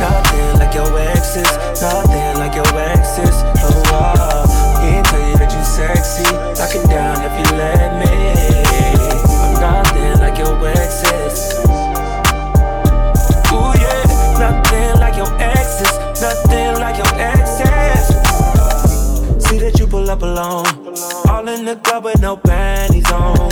Nothing 0.00 0.58
like 0.58 0.74
your 0.74 0.98
exes, 0.98 1.50
nothing 1.80 2.38
like 2.38 2.54
your 2.54 2.66
exes. 2.78 3.36
Oh, 3.62 3.82
wow. 3.90 4.80
Can't 4.80 5.06
tell 5.06 5.30
you 5.30 5.36
that 5.38 5.52
you 5.52 5.64
sexy. 5.64 6.24
It 6.74 6.88
down 6.88 7.22
if 7.22 7.32
you 7.38 7.56
let 7.56 7.90
me. 8.00 8.14
I'm 9.38 9.54
nothing 9.60 10.18
like 10.18 10.38
your 10.38 10.56
exes. 10.66 11.54
Ooh, 13.52 13.72
yeah. 13.78 14.02
Nothing 14.40 14.98
like 14.98 15.16
your 15.16 15.32
exes, 15.40 15.94
nothing 16.20 16.80
like 16.80 16.96
your 16.96 17.14
exes. 17.20 18.06
See 19.46 19.58
that 19.58 19.78
you 19.78 19.86
pull 19.86 20.10
up 20.10 20.22
alone. 20.22 20.66
All 21.28 21.46
in 21.48 21.64
the 21.64 21.76
club 21.84 22.04
with 22.04 22.20
no 22.20 22.36
panties 22.36 23.10
on. 23.12 23.50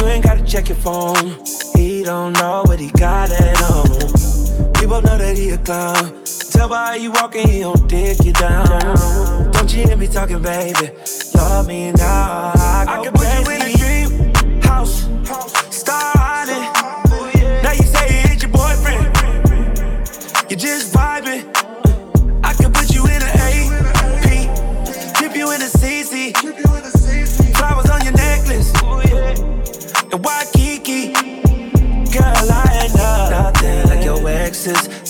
You 0.00 0.06
ain't 0.06 0.24
gotta 0.24 0.42
check 0.44 0.68
your 0.68 0.76
phone. 0.76 1.63
He 2.04 2.10
don't 2.10 2.34
know 2.34 2.62
what 2.66 2.78
he 2.78 2.90
got 2.90 3.30
at 3.30 3.56
home. 3.56 3.88
We 4.78 4.86
both 4.86 5.04
know 5.04 5.16
that 5.16 5.38
he 5.38 5.48
a 5.48 5.56
clown. 5.56 6.22
Tell 6.50 6.68
by 6.68 6.88
how 6.88 6.94
you 6.96 7.10
walking, 7.10 7.48
he 7.48 7.60
don't 7.60 7.88
dick 7.88 8.22
you 8.22 8.34
down. 8.34 9.50
Don't 9.52 9.72
you 9.72 9.86
hear 9.86 9.96
me 9.96 10.06
talking, 10.06 10.42
baby? 10.42 10.90
Love 11.34 11.66
me 11.66 11.92
now. 11.92 12.52
I, 12.56 12.84
I 12.86 13.02
can 13.02 13.12
put 13.14 13.24
you 13.24 13.50
in 13.52 13.62
a 13.62 13.72
dream 13.78 14.60
house. 14.64 15.08
Starting. 15.74 16.60
Now 17.62 17.72
you 17.72 17.84
say 17.84 18.06
it's 18.24 18.42
your 18.42 18.52
boyfriend. 18.52 19.06
You 20.50 20.56
just 20.58 20.92
vibing. 20.92 21.53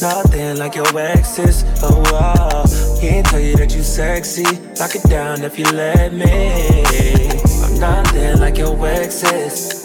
Nothing 0.02 0.58
like 0.58 0.74
your 0.74 0.98
exes. 0.98 1.64
Oh, 1.82 2.02
wow. 2.12 2.64
Can't 3.00 3.24
tell 3.26 3.40
you 3.40 3.56
that 3.56 3.74
you 3.74 3.82
sexy. 3.82 4.44
Lock 4.78 4.94
it 4.96 5.02
down 5.08 5.42
if 5.42 5.58
you 5.58 5.64
let 5.66 6.12
me. 6.12 7.30
I'm 7.62 7.78
nothing 7.78 8.40
like 8.40 8.58
your 8.58 8.74
exes. 8.86 9.84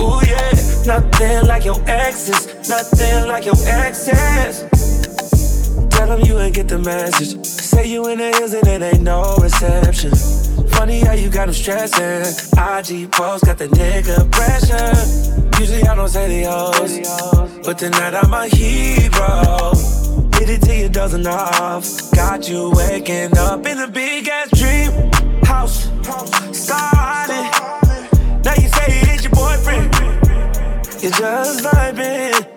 Ooh, 0.00 0.20
yeah. 0.26 0.52
Nothing 0.86 1.46
like 1.46 1.64
your 1.64 1.80
exes. 1.88 2.68
Nothing 2.68 3.28
like 3.28 3.44
your 3.44 3.56
exes. 3.66 4.68
Tell 5.90 6.08
them 6.08 6.20
you 6.20 6.38
ain't 6.38 6.54
get 6.54 6.68
the 6.68 6.78
message. 6.78 7.61
Say 7.72 7.86
you 7.88 8.06
in 8.08 8.18
the 8.18 8.30
hills 8.36 8.52
and 8.52 8.68
it 8.68 8.82
ain't 8.82 9.02
no 9.02 9.34
reception. 9.40 10.14
Funny 10.72 11.00
how 11.00 11.14
you 11.14 11.30
got 11.30 11.46
them 11.46 11.54
stressing. 11.54 12.20
IG 12.52 13.10
post 13.10 13.46
got 13.46 13.56
the 13.56 13.68
nigga 13.68 14.30
pressure. 14.30 15.58
Usually 15.58 15.82
I 15.82 15.94
don't 15.94 16.08
say 16.08 16.42
the 16.42 16.50
hoes, 16.50 17.64
but 17.64 17.78
tonight 17.78 18.14
I'm 18.14 18.34
a 18.34 18.46
hero. 18.46 19.72
Hit 20.36 20.50
it 20.50 20.62
till 20.62 20.74
you 20.74 20.90
dozen 20.90 21.26
off. 21.26 21.86
Got 22.14 22.46
you 22.46 22.72
waking 22.74 23.38
up 23.38 23.64
in 23.64 23.78
a 23.78 23.88
big 23.88 24.28
ass 24.28 24.50
dream 24.50 24.92
house. 25.42 25.88
Starting. 26.52 27.48
Now 28.44 28.54
you 28.54 28.68
say 28.68 28.88
it's 29.12 29.24
your 29.24 29.32
boyfriend. 29.32 29.94
You're 31.00 31.12
just 31.12 31.64
vibing. 31.64 32.51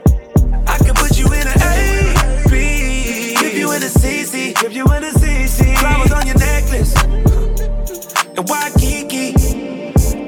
And 8.38 8.50
Waikiki. 8.50 9.32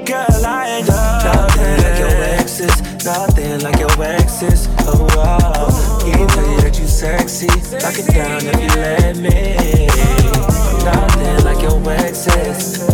Girl, 0.04 0.46
I 0.46 0.78
ain't 0.78 0.88
nothing 0.88 1.82
like 1.82 1.98
your 1.98 2.22
exes. 2.38 3.04
Nothing 3.04 3.60
like 3.60 3.78
your 3.78 4.02
exes. 4.02 4.68
Oh, 4.80 5.06
wow. 5.14 6.00
Can't 6.00 6.30
tell 6.30 6.50
you 6.50 6.60
that 6.62 6.78
you 6.78 6.86
sexy. 6.86 7.48
Lock 7.48 7.98
it 7.98 8.06
down 8.06 8.40
if 8.46 8.60
you 8.60 8.68
let 8.80 9.16
me. 9.18 9.88
Nothing 10.84 11.44
like 11.44 11.60
your 11.60 11.78
exes. 11.90 12.88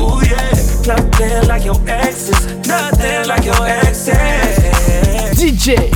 Ooh, 0.00 0.20
yeah. 0.28 0.52
Nothing 0.86 1.48
like 1.48 1.64
your 1.64 1.80
exes. 1.88 2.66
Nothing 2.66 3.28
like 3.28 3.44
your 3.44 3.66
exes. 3.66 4.12
DJ 5.38 5.90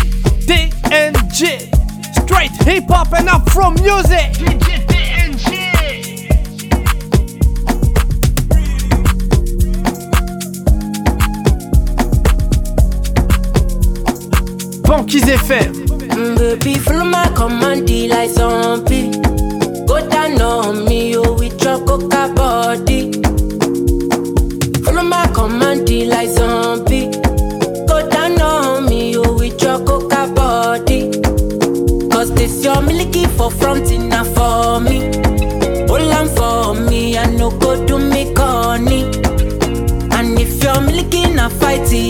DNG 0.47 1.77
Straight 2.25 2.51
hip 2.63 2.85
hop 2.89 3.13
and 3.13 3.29
Afro 3.29 3.71
music 3.71 4.33
DJ 4.33 4.76
Banquise 15.07 15.37
FM 15.39 15.73
Mm, 16.17 16.37
Baby, 16.37 16.79
follow 16.81 17.05
my 17.05 17.29
command 17.37 17.89
like 18.11 18.29
zombie. 18.31 19.13
Go 19.87 20.01
down 20.09 20.41
on 20.43 20.85
me, 20.85 21.17
oh, 21.17 21.33
with 21.35 21.63
your 21.63 21.79
coca 21.87 22.33
body. 22.35 23.13
Follow 24.83 25.05
my 25.05 25.29
command 25.33 25.89
like 26.09 26.29
zombie. 26.31 27.07
Go 27.87 28.09
down 28.11 28.41
on 28.41 28.87
me, 28.87 29.17
oh, 29.17 29.35
with 29.39 29.63
your 29.63 29.79
coca 29.87 30.27
body. 30.35 31.13
Cause 32.11 32.35
this 32.35 32.65
your 32.65 32.83
milky 32.83 33.27
for 33.27 33.53
front 33.53 33.93
enough 33.93 34.27
for 34.35 34.81
me. 34.81 35.07
Hold 35.87 36.13
on 36.19 36.29
for 36.35 36.75
me, 36.91 37.17
I 37.17 37.27
no 37.27 37.51
go 37.51 37.77
me 38.01 38.35
corny. 38.35 39.05
And 40.17 40.41
if 40.41 40.61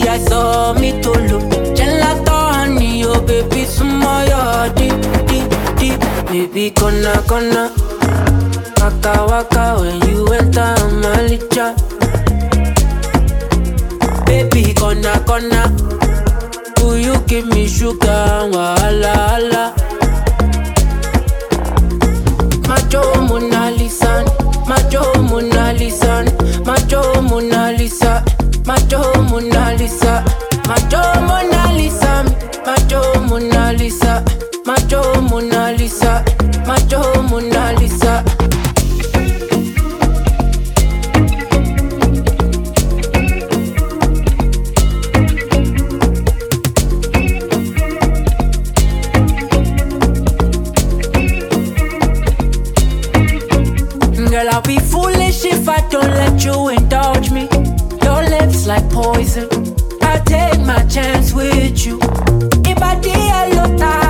I 0.09 0.17
saw 0.17 0.73
me 0.73 1.03
to 1.03 1.11
look. 1.11 1.56
Baby, 3.27 3.65
smile 3.65 4.73
deep, 4.75 4.95
deep, 5.29 5.51
deep. 5.79 6.01
Baby, 6.29 6.71
gonna, 6.71 7.23
gonna. 7.29 7.71
Waka 8.81 9.15
waka 9.27 9.65
when 9.81 10.01
you 10.09 10.27
enter 10.33 10.75
Malicha. 11.03 11.75
Baby, 14.27 14.73
gonna, 14.75 15.23
gonna. 15.27 15.63
Will 16.83 16.99
you 16.99 17.19
give 17.27 17.47
me 17.49 17.67
sugar? 17.67 18.49
Wahala, 18.53 19.15
hala. 19.31 19.75
Macho 22.69 23.03
Mona 23.29 23.71
Lisa, 23.71 24.25
Macho 24.69 25.03
Mona 25.23 25.73
Lisa, 25.73 26.25
Macho 26.65 27.23
Mona 27.23 27.73
Lisa, 27.73 28.25
Macho 28.67 29.01
Mona 29.31 29.75
Lisa, 29.79 30.25
Macho 30.69 31.01
Mona 31.29 31.73
Lisa, 31.77 32.25
macho 32.67 33.01
Mona 33.29 33.73
Lisa, 33.73 34.25
macho 34.65 35.21
Mona 35.23 35.73
Lisa, 35.73 36.25
macho 36.67 37.23
Mona 37.23 37.73
Lisa. 37.79 38.25
Girl, 54.31 54.49
I'll 54.51 54.63
be 54.63 54.79
foolish 54.79 55.45
if 55.45 55.69
I 55.69 55.81
don't 55.89 56.03
let 56.03 56.45
you 56.45 56.69
indulge 56.69 57.31
me. 57.31 57.49
Your 58.03 58.23
lips 58.29 58.67
like 58.67 58.89
poison 58.91 59.76
Chance 60.89 61.33
with 61.35 61.85
you. 61.87 61.99
Ibadi 62.63 63.11
alota 63.11 64.06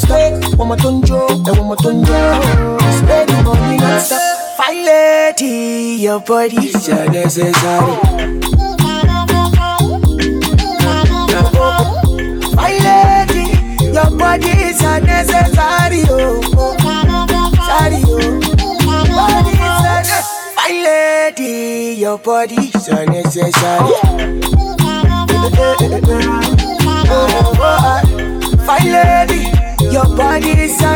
quality 0.00 0.40
non-stop. 0.40 0.58
One 0.58 0.68
more 0.68 0.76
tonjo, 0.76 1.28
and 1.30 1.46
one 1.58 1.66
more 1.66 1.76
tonjo. 1.76 2.16
Spending 2.98 3.44
money 3.44 3.76
non-stop. 3.78 4.56
Fine 4.56 4.84
lady, 4.84 5.96
your 6.02 6.20
body 6.20 6.56
is 6.56 6.88
unnecessary. 6.88 7.96
My 12.54 12.72
lady, 12.78 13.44
your 13.92 14.10
body 14.16 14.48
is 14.48 14.80
unnecessary, 14.82 16.02
oh, 16.08 16.40
oh. 16.54 16.76
Sorry, 17.66 18.02
oh. 18.06 18.40
Body 19.08 19.52
is 19.52 19.58
unnecessary. 19.92 20.54
My 20.56 20.70
lady, 20.84 21.94
your 22.00 22.18
body 22.18 22.54
is 22.56 22.88
unnecessary. 22.88 23.92
Oh, 24.54 24.76
oh, 27.08 27.56
oh. 27.58 28.00
Fine 28.66 28.92
lady, 28.92 29.21
body 30.16 30.50
is 30.50 30.78
oh. 30.80 30.94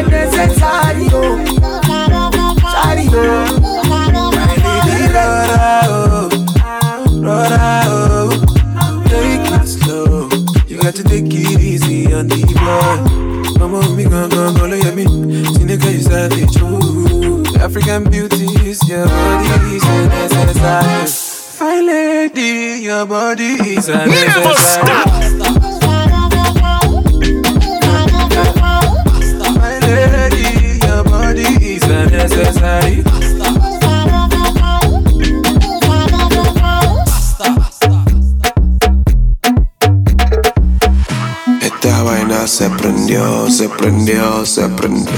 Sorry, 2.72 3.07
oh. 3.12 3.61
My 3.96 4.87
lady, 4.87 5.12
Rora, 5.12 5.81
oh, 5.85 6.29
Rora, 7.22 7.83
oh, 7.87 8.31
take 9.09 9.50
it 9.52 9.66
slow. 9.66 10.29
You 10.66 10.76
got 10.81 10.94
to 10.96 11.02
take 11.05 11.26
it 11.26 11.61
easy 11.61 12.12
on 12.12 12.29
the. 12.29 12.46
Mama, 13.59 13.88
me 13.96 14.05
gon' 14.05 14.29
gon' 14.31 14.55
go 14.55 14.66
look 14.66 14.85
at 14.85 14.94
me. 14.94 15.05
You. 16.57 17.42
African 17.61 18.05
beauties, 18.11 18.87
your 18.88 19.07
body 19.07 19.76
is 19.76 19.85
unnecessary. 19.85 21.07
Fine 21.59 21.87
lady, 21.87 22.83
your 22.83 23.07
body 23.07 23.57
is 23.76 23.88
unnecessary. 23.88 24.85
My 25.38 25.65
Esta 41.62 42.02
vaina 42.02 42.46
se 42.46 42.68
prendió, 42.70 43.50
se 43.50 43.68
prendió, 43.70 44.44
se 44.44 44.68
prendió. 44.68 45.12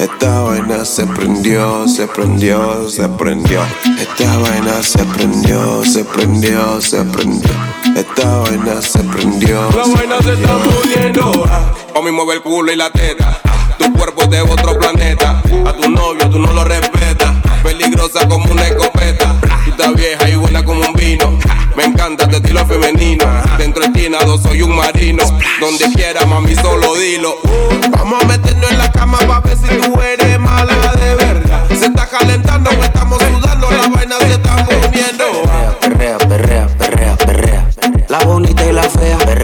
Esta 0.00 0.40
vaina 0.40 0.84
se 0.84 1.06
prendió, 1.06 1.86
se 1.86 2.08
prendió, 2.08 2.90
se 2.90 3.08
prendió. 3.10 3.60
Esta 4.00 4.38
vaina 4.38 4.82
se 4.82 5.04
prendió, 5.04 5.84
se 5.84 6.04
prendió, 6.04 6.80
se 6.80 7.04
prendió. 7.04 7.50
Esta 7.96 8.38
vaina 8.38 8.82
se 8.82 8.98
prendió. 9.04 9.70
La 9.70 9.86
vaina 9.86 10.20
se 10.20 10.32
está 10.32 10.58
poniendo. 10.58 11.46
Mami 11.94 12.10
mueve 12.10 12.34
el 12.34 12.42
culo 12.42 12.72
y 12.72 12.76
la 12.76 12.90
teta. 12.90 13.53
Cuerpo 13.92 14.26
de 14.26 14.40
otro 14.40 14.78
planeta. 14.78 15.42
A 15.66 15.72
tu 15.72 15.90
novio 15.90 16.28
tú 16.30 16.38
no 16.38 16.52
lo 16.52 16.64
respetas. 16.64 17.32
Peligrosa 17.62 18.26
como 18.28 18.50
una 18.50 18.66
escopeta. 18.66 19.36
Tú 19.64 19.70
estás 19.70 19.94
vieja 19.94 20.28
y 20.28 20.36
buena 20.36 20.64
como 20.64 20.80
un 20.80 20.92
vino. 20.94 21.38
Me 21.76 21.84
encanta 21.84 22.28
tu 22.28 22.36
estilo 22.36 22.66
femenino. 22.66 23.24
Dentro 23.58 23.84
esquinado 23.84 24.38
soy 24.38 24.62
un 24.62 24.74
marino. 24.74 25.24
Donde 25.60 25.92
quiera, 25.92 26.24
mami, 26.26 26.54
solo 26.54 26.94
dilo. 26.96 27.36
Vamos 27.90 28.22
a 28.22 28.26
meternos 28.26 28.70
en 28.70 28.78
la 28.78 28.90
cama 28.90 29.18
pa' 29.18 29.40
ver 29.40 29.56
si 29.56 29.68
tú 29.78 30.00
eres 30.00 30.38
mala 30.38 30.74
de 30.94 31.14
verdad. 31.14 31.68
Se 31.68 31.86
está 31.86 32.06
calentando, 32.08 32.70
estamos 32.70 33.18
sudando. 33.18 33.70
La 33.70 33.88
vaina 33.88 34.16
se 34.20 34.32
está 34.32 34.64
poniendo. 34.64 35.24
Perrea, 35.80 36.18
perrea, 36.18 36.66
perrea, 36.78 37.16
perrea. 37.16 37.70
La 38.08 38.18
bonita 38.20 38.64
y 38.64 38.72
la 38.72 38.82
fea. 38.82 39.18
Perrea, 39.18 39.18
perrea, 39.18 39.18
perrea, 39.18 39.18
perrea, 39.18 39.43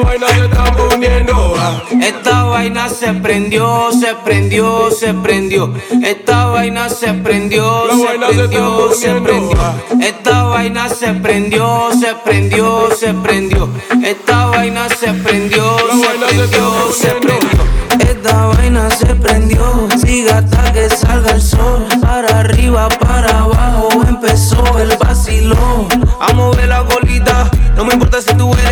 perrea. 0.00 0.02
La 0.02 0.04
vaina 0.04 0.28
se 0.28 0.44
está 0.44 0.64
poniendo. 0.76 1.54
Esta 2.00 2.44
vaina 2.44 2.88
se 2.88 3.12
prendió, 3.14 3.90
se 3.92 4.14
prendió, 4.24 4.90
se 4.90 5.14
prendió. 5.14 5.74
Esta 6.02 6.46
vaina 6.46 6.88
se 6.88 7.12
prendió, 7.14 7.86
se 7.90 8.18
prendió, 8.18 8.92
se 8.92 9.10
prendió. 9.20 9.58
Esta 10.00 10.42
vaina 10.44 10.88
se 10.88 11.12
prendió, 11.14 11.90
se 12.00 12.14
prendió, 12.24 12.88
se 12.96 13.14
prendió. 13.14 13.68
Esta 14.04 14.46
vaina 14.46 14.88
se 14.88 15.12
prendió, 15.12 15.76
se 15.78 16.26
prendió, 16.26 16.92
se 16.92 17.08
prendió. 17.08 17.82
Esta 18.00 18.46
vaina 18.46 18.90
se 18.90 19.06
prendió, 19.06 19.88
sigue 20.00 20.30
hasta 20.30 20.72
que 20.72 20.88
salga 20.88 21.32
el 21.32 21.42
sol. 21.42 21.86
Para 22.00 22.40
arriba, 22.40 22.88
para 22.88 23.40
abajo, 23.40 23.90
empezó 24.08 24.78
el 24.78 24.96
vacilón. 24.96 25.88
A 26.20 26.32
mover 26.32 26.68
la 26.68 26.84
colita, 26.84 27.50
no 27.76 27.84
me 27.84 27.94
importa 27.94 28.20
si 28.22 28.32
tú 28.34 28.52
eres 28.54 28.71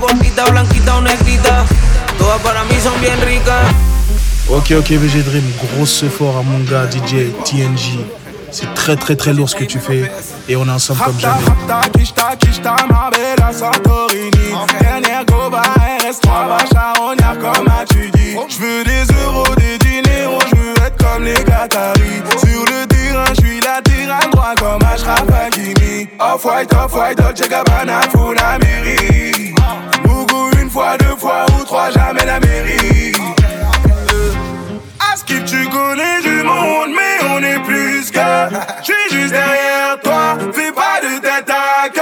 gordita, 0.00 0.44
blanquita 0.50 0.96
o 0.96 1.00
negrita. 1.00 1.64
Todas 2.18 2.40
para 2.42 2.64
mí 2.64 2.74
son 2.82 2.98
bien 3.00 3.20
ricas. 3.24 3.68
Ok, 4.48 4.72
ok, 4.78 4.90
VG 4.90 5.22
Dream, 5.22 5.44
grosse 5.62 6.04
fort 6.08 6.36
à 6.38 6.42
mon 6.42 6.58
gars 6.64 6.88
DJ 6.90 7.30
TNG. 7.44 8.00
C'est 8.50 8.74
très 8.74 8.96
très 8.96 9.14
très 9.14 9.32
lourd 9.32 9.48
ce 9.48 9.54
que 9.54 9.64
tu 9.64 9.78
fais 9.78 10.10
et 10.48 10.56
on 10.56 10.66
est 10.66 10.70
ensemble 10.70 11.00
comme 11.04 11.20
jamais. 11.20 11.44
Rapta, 11.46 11.88
kishta, 11.96 12.36
kishta, 12.36 12.74
Marbella, 12.90 13.52
Santorini 13.52 14.30
Dernière 14.80 15.24
goba, 15.24 15.62
RS3, 16.00 16.48
Bacha, 16.48 16.92
on 17.00 17.14
y 17.14 17.22
a 17.22 17.36
comme 17.36 17.68
à 17.68 17.84
tu 17.88 18.10
dis 18.10 18.34
J'veux 18.48 18.82
des 18.82 19.04
euros, 19.24 19.54
des 19.54 19.78
diners, 19.78 20.26
j'veux 20.50 20.74
être 20.84 20.96
comme 20.96 21.22
les 21.22 21.34
Qataris 21.34 22.22
Sur 22.44 22.64
le 22.64 22.86
terrain, 22.88 23.32
j'suis 23.38 23.60
la 23.60 23.80
tyranne, 23.82 24.30
droit 24.32 24.54
comme 24.58 24.82
Ashraf 24.82 25.24
Hakimi 25.32 26.08
Off-white, 26.18 26.74
off-white, 26.74 27.18
Dolce 27.18 27.48
Gabbana, 27.48 28.00
full 28.12 28.36
Amérique 28.36 29.09
mais 36.44 37.18
on 37.28 37.42
est 37.42 37.60
plus 37.64 38.10
que. 38.10 38.18
J'suis 38.82 38.94
juste 39.10 39.32
derrière 39.32 39.98
toi, 40.02 40.38
fais 40.52 40.72
pas 40.72 41.00
de 41.02 41.20
tête 41.20 41.50
à 41.50 41.88
queue. 41.88 42.00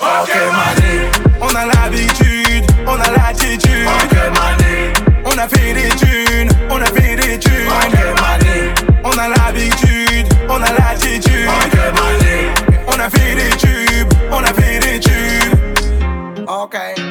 Ok, 0.00 0.30
mané, 0.52 1.10
on 1.40 1.54
a 1.54 1.66
l'habitude, 1.66 2.64
on 2.86 3.00
a 3.00 3.10
l'attitude. 3.10 3.86
Ok, 3.86 4.16
mané, 4.34 4.92
on 5.24 5.38
a 5.38 5.48
fait 5.48 5.72
des 5.72 5.88
thunes, 5.96 6.50
on 6.70 6.80
a 6.80 6.86
fait 6.86 7.16
des 7.16 7.38
thunes. 7.38 7.68
Ok, 7.68 8.20
mané, 8.20 8.74
on 9.04 9.18
a 9.18 9.28
l'habitude, 9.28 10.26
on 10.48 10.62
a 10.62 10.72
l'attitude. 10.72 11.48
Ok, 11.48 11.74
mané, 11.94 12.50
on 12.86 12.98
a 13.00 13.10
fait 13.10 13.34
des 13.34 13.56
tubes, 13.56 14.12
on 14.30 14.42
a 14.42 14.52
fait 14.52 14.78
des 14.78 15.00
tubes. 15.00 15.22
Ok 16.48 17.01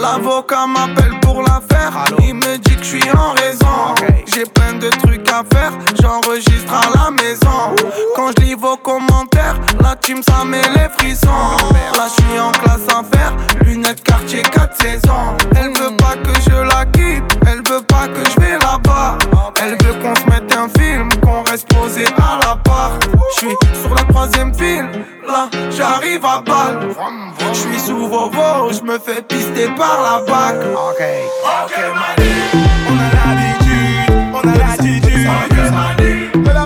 l'avocat 0.00 0.66
m'appelle 0.66 1.18
pour 1.20 1.42
l'affaire. 1.42 1.92
Il 2.22 2.34
me 2.34 2.56
dit 2.58 2.76
que 2.76 2.82
je 2.82 2.96
suis 2.96 3.10
en 3.10 3.32
raison. 3.32 3.94
J'ai 4.26 4.44
plein 4.44 4.74
de 4.74 4.88
trucs 4.88 5.28
à 5.28 5.42
faire, 5.52 5.72
j'enregistre 6.00 6.72
à 6.72 6.88
la 6.96 7.10
maison. 7.10 7.74
Quand 8.16 8.30
je 8.36 8.44
lis 8.44 8.54
vos 8.54 8.76
commentaires, 8.76 9.56
la 9.80 9.96
team 9.96 10.22
ça 10.22 10.44
met 10.44 10.62
les 10.74 10.88
frissons. 10.98 11.56
Là 11.96 12.06
je 12.08 12.22
suis 12.22 12.38
en 12.38 12.52
classe 12.52 12.86
à 12.88 13.02
faire, 13.14 13.36
lunettes 13.64 14.02
quartier 14.02 14.42
4 14.42 14.76
saisons. 14.76 15.36
Elle 15.56 15.72
veut 15.76 15.96
pas 15.96 16.16
que 16.16 16.40
je 16.48 16.56
la 16.56 16.86
quitte, 16.86 17.38
elle 17.46 17.62
veut 17.68 17.82
pas 17.82 18.06
que 18.08 18.30
je 18.30 18.40
vais 18.40 18.58
là-bas. 18.58 19.18
Elle 19.62 19.76
veut 19.84 19.94
qu'on 20.00 20.14
se 20.14 20.24
mette 20.26 20.56
un 20.56 20.68
film, 20.80 21.08
qu'on 21.20 21.42
reste 21.42 21.68
posé 21.74 22.06
à 22.16 22.38
la 22.46 22.56
part. 22.56 22.92
Je 23.34 23.40
suis 23.40 23.56
sur 23.82 23.94
la 23.94 24.04
troisième 24.04 24.54
file, 24.54 24.88
là 25.30 25.48
j'arrive 25.70 26.24
à 26.24 26.40
balle. 26.40 26.88
Je 27.52 27.58
suis 27.58 27.78
sous 27.78 28.06
vos 28.06 28.30
je 28.70 28.82
me 28.82 28.98
fais 28.98 29.22
pister 29.22 29.68
par 29.76 30.02
la 30.02 30.24
bac. 30.24 30.56
Ok, 30.74 31.02
ok, 31.64 31.74
On 32.88 32.96
a 32.96 33.08
l'habitude, 33.16 34.12
on 34.34 34.48
a 34.48 34.54
l'attitude. 34.56 35.28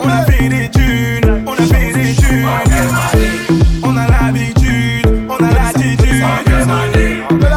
On 0.02 0.08
a 0.08 0.24
fait 0.24 0.48
des 0.48 0.68
thunes, 0.70 1.42
on 1.46 1.52
a 1.52 1.56
fait 1.56 1.92
des 1.92 2.14
thunes. 2.14 2.48
On 3.82 3.96
a 3.96 4.06
l'habitude, 4.06 5.26
on 5.28 5.44
a 5.44 5.50
l'attitude. 5.50 6.24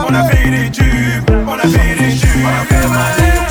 On 0.09 0.13
a 0.13 0.23
fait 0.23 0.49
des 0.49 0.71
tubes, 0.71 1.29
on 1.47 1.53
a 1.53 1.67
fait 1.67 1.95
des 1.95 2.15
tubes. 2.17 2.47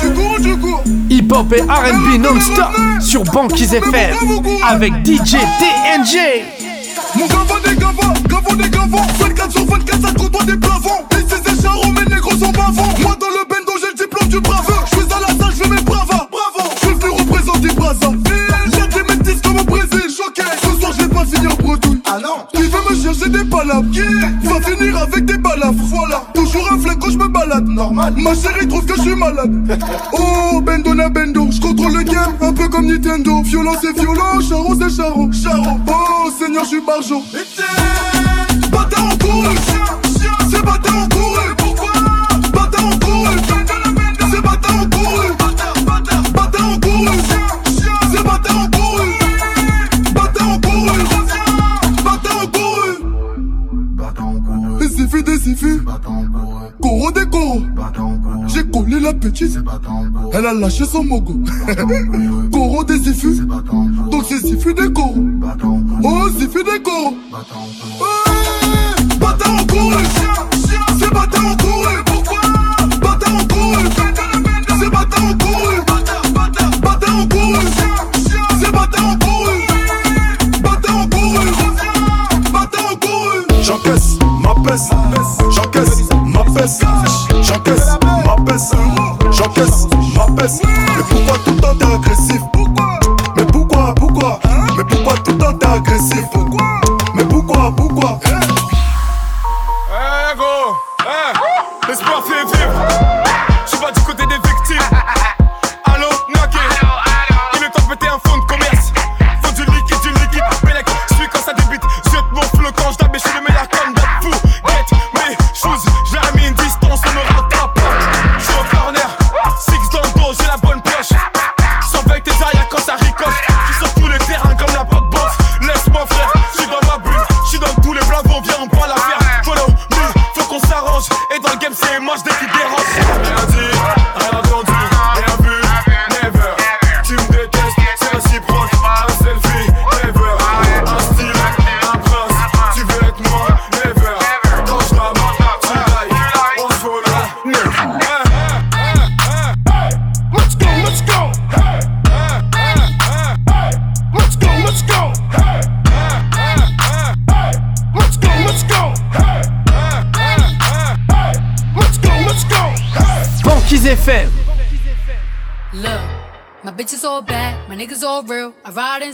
Tu 0.01 0.13
cours, 0.13 0.37
tu 0.41 0.57
cours. 0.57 0.83
Hip-hop 1.09 1.53
et 1.53 1.61
RB 1.61 2.21
non-stop 2.21 2.71
sur 2.99 3.23
Banquise 3.23 3.73
FM 3.73 4.15
avec 4.63 4.93
DJ 5.05 5.37
TNG. 5.59 6.56
Mon 7.17 7.27
gava 7.27 7.59
des 7.65 7.75
gavas, 7.75 8.13
gavons 8.29 8.55
des 8.55 8.69
gavons 8.69 9.07
24 9.19 9.51
sur 9.51 9.65
24 9.65 10.01
ça 10.01 10.13
côtoie 10.13 10.45
des 10.45 10.57
plafonds 10.57 11.03
Et 11.11 11.23
ces 11.27 11.61
charros 11.61 11.91
mes 11.91 12.05
négros 12.13 12.31
sont 12.37 12.51
bavants 12.51 12.93
Moi 13.01 13.15
dans 13.19 13.27
le 13.27 13.47
bendo 13.49 13.73
j'ai 13.81 13.87
le 13.87 13.93
diplôme 13.95 14.29
du 14.29 14.39
braveur 14.39 14.85
Je 14.91 14.99
suis 14.99 15.13
à 15.13 15.19
la 15.21 15.27
salle, 15.27 15.53
je 15.57 15.63
fais 15.63 15.69
mes 15.69 15.81
bravas 15.81 16.27
Bravo, 16.31 16.69
je 16.81 16.87
suis 16.87 17.17
représenter 17.17 17.73
Brazza 17.75 18.11
J'ai 18.71 18.87
des 18.87 19.15
métis 19.15 19.41
comme 19.41 19.57
au 19.59 19.63
Brésil 19.63 20.09
Choqué, 20.15 20.43
ce 20.61 20.79
soir 20.79 20.91
je 20.97 21.03
vais 21.03 21.09
pas 21.13 21.25
finir 21.25 21.57
bredouille 21.57 21.86
Ah 22.17 22.19
non 22.19 22.47
Tu 22.51 22.63
veux 22.63 22.89
me 22.89 22.99
chercher 22.99 23.29
des 23.29 23.43
palabres? 23.43 23.91
Va 24.41 24.61
finir 24.61 24.97
avec 24.97 25.25
des 25.25 25.37
balafres 25.37 25.73
Voilà, 25.83 26.23
toujours 26.33 26.67
un 26.71 26.79
flingue 26.79 26.97
quand 26.99 27.11
je 27.11 27.17
me 27.17 27.27
balade. 27.27 27.67
Normal, 27.67 28.13
ma 28.17 28.33
chérie 28.33 28.67
trouve 28.67 28.85
que 28.85 28.95
je 28.95 29.01
suis 29.01 29.15
malade. 29.15 29.79
Oh, 30.13 30.59
bendo 30.61 30.95
na 30.95 31.09
bendo 31.09 31.47
Je 31.51 31.61
contrôle 31.61 31.93
le 31.93 32.03
game, 32.03 32.33
un 32.41 32.53
peu 32.53 32.67
comme 32.69 32.87
Nintendo. 32.87 33.41
Violence 33.43 33.77
c'est 33.81 33.99
violent, 33.99 34.41
charo 34.41 34.73
c'est 34.79 34.95
charo. 34.95 35.29
Charo, 35.31 35.77
oh 35.87 36.31
Seigneur 36.39 36.63
je 36.63 36.69
suis 36.69 36.81
barjo. 36.81 37.21
Bâtard 38.71 39.05
en 39.05 39.17
couru 39.17 39.55
petite 59.29 59.57
Elle 60.33 60.45
a 60.45 60.53
lâché 60.53 60.85
son 60.85 61.03
mogo. 61.03 61.35
Coro 62.51 62.83
des 62.83 63.09
effets 63.09 63.27
Donc 64.11 64.25
c'est 64.27 64.39
Zifu 64.39 64.73
des 64.73 64.91
coros 64.91 65.15
Oh 66.03 66.29
Zifu 66.37 66.63
des 66.63 66.81
coros 66.81 67.15
Bâtard 69.19 69.53
en 69.53 69.65
couru 69.65 69.93
C'est 70.15 70.46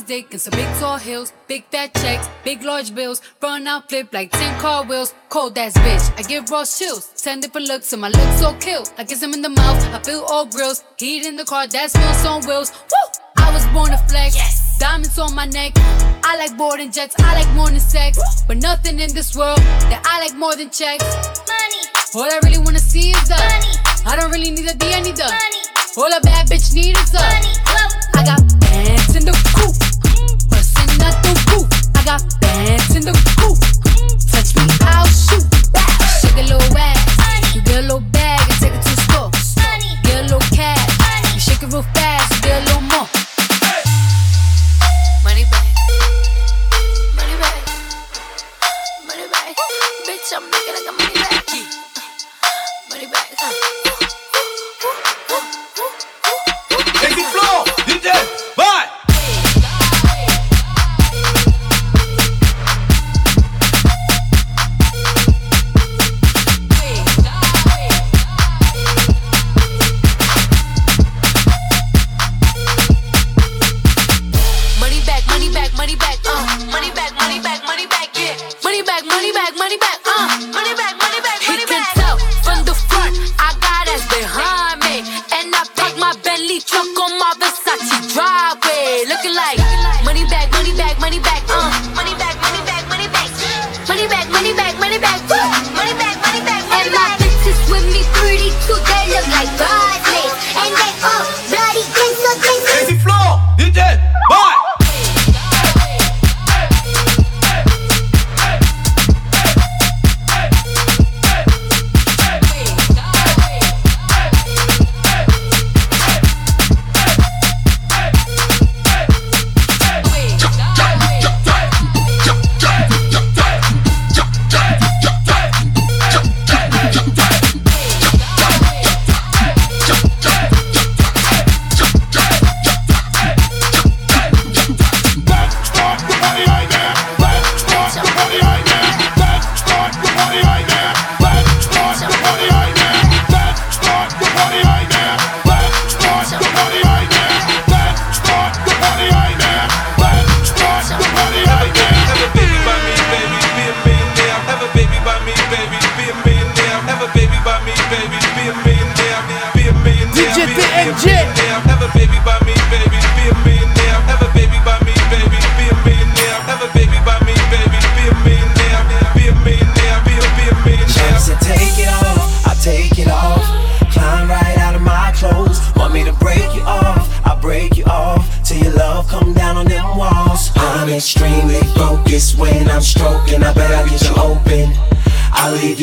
In 0.03 0.07
dick 0.07 0.39
some 0.39 0.51
big 0.51 0.67
tall 0.79 0.97
heels, 0.97 1.31
big 1.47 1.63
fat 1.71 1.93
checks, 1.93 2.27
big 2.43 2.61
large 2.63 2.93
bills. 2.93 3.21
Run 3.41 3.67
out, 3.67 3.87
flip 3.89 4.11
like 4.11 4.31
10 4.31 4.59
car 4.59 4.83
wheels. 4.83 5.13
Cold 5.29 5.57
ass 5.57 5.73
bitch, 5.77 6.19
I 6.19 6.23
give 6.23 6.49
raw 6.49 6.65
chills. 6.65 7.13
10 7.21 7.39
different 7.39 7.67
looks, 7.67 7.93
and 7.93 8.01
my 8.01 8.09
looks 8.09 8.39
so 8.39 8.53
kill. 8.59 8.83
I 8.97 9.05
kiss 9.05 9.23
him 9.23 9.33
in 9.33 9.41
the 9.41 9.49
mouth, 9.49 9.81
I 9.93 9.99
feel 9.99 10.25
all 10.27 10.45
grills. 10.45 10.83
Heat 10.97 11.25
in 11.25 11.37
the 11.37 11.45
car, 11.45 11.67
that's 11.67 11.95
wheels 11.95 12.25
on 12.25 12.41
wheels. 12.45 12.71
Woo! 12.71 13.21
I 13.37 13.53
was 13.53 13.65
born 13.67 13.91
to 13.91 13.97
flex. 14.09 14.35
Diamonds 14.77 15.17
on 15.19 15.35
my 15.35 15.45
neck. 15.45 15.71
I 16.23 16.35
like 16.37 16.57
boarding 16.57 16.91
jets, 16.91 17.15
I 17.19 17.41
like 17.41 17.55
more 17.55 17.69
than 17.69 17.79
sex. 17.79 18.19
But 18.47 18.57
nothing 18.57 18.99
in 18.99 19.13
this 19.13 19.35
world 19.37 19.59
that 19.87 20.01
I 20.05 20.19
like 20.19 20.35
more 20.35 20.55
than 20.55 20.69
checks. 20.69 21.05
Money. 21.47 21.81
All 22.15 22.29
I 22.29 22.39
really 22.43 22.59
wanna 22.59 22.79
see 22.79 23.11
is 23.11 23.27
the 23.29 23.35
money. 23.35 23.71
I 24.05 24.15
don't 24.17 24.31
really 24.31 24.51
need 24.51 24.69
a 24.69 24.75
D, 24.75 24.93
I 24.93 24.99
need 25.01 25.15
the 25.15 25.23
money. 25.23 25.63
All 25.95 26.11
a 26.11 26.19
bad 26.21 26.49
bitch 26.49 26.73
need 26.73 26.97
is 26.97 27.11
the 27.11 27.19
money. 27.19 27.63
I 28.15 28.23
got 28.25 28.41
pants 28.61 29.15
in 29.15 29.25
the 29.25 29.33
coop, 29.57 29.75
got 32.03 32.21
bands 32.41 32.95
in 32.95 33.03
the 33.03 33.13
coop. 33.39 33.57
Touch 34.27 34.55
me, 34.55 34.63
I'll 34.81 35.07
shoot. 35.07 35.45
Shake 36.19 36.35
a 36.35 36.43
little 36.43 36.77
ass, 36.77 37.55
you 37.55 37.61
get 37.61 37.79
a 37.79 37.81
little 37.81 38.01
bag 38.11 38.41
and 38.49 38.59
take 38.59 38.73
it 38.73 38.81
to 38.81 38.95
the 38.95 39.01
store. 39.07 39.31
Get 40.03 40.19
a 40.19 40.23
little 40.23 40.43
cash, 40.51 41.33
you 41.33 41.39
shake 41.39 41.63
it 41.63 41.71
real 41.71 41.83
fast, 41.95 42.35
you 42.35 42.41
get 42.41 42.61
a 42.61 42.65
little 42.65 42.81
more. 42.81 43.07
Money 45.23 45.45
back, 45.47 45.67
money 47.15 47.35
back, 47.39 47.61
money 49.07 49.27
back. 49.31 49.55
Bitch, 50.05 50.33
I'm 50.35 50.43
making 50.51 50.73
like 50.75 50.87
a 50.87 50.91
money 50.91 51.15
back. 51.15 51.45
Money 52.89 53.07
back. 53.07 53.62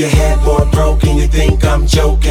your 0.01 0.09
head 0.09 0.43
more 0.45 0.65
broken. 0.73 1.17
You 1.17 1.27
think 1.27 1.63
I'm 1.63 1.87
joking? 1.87 2.30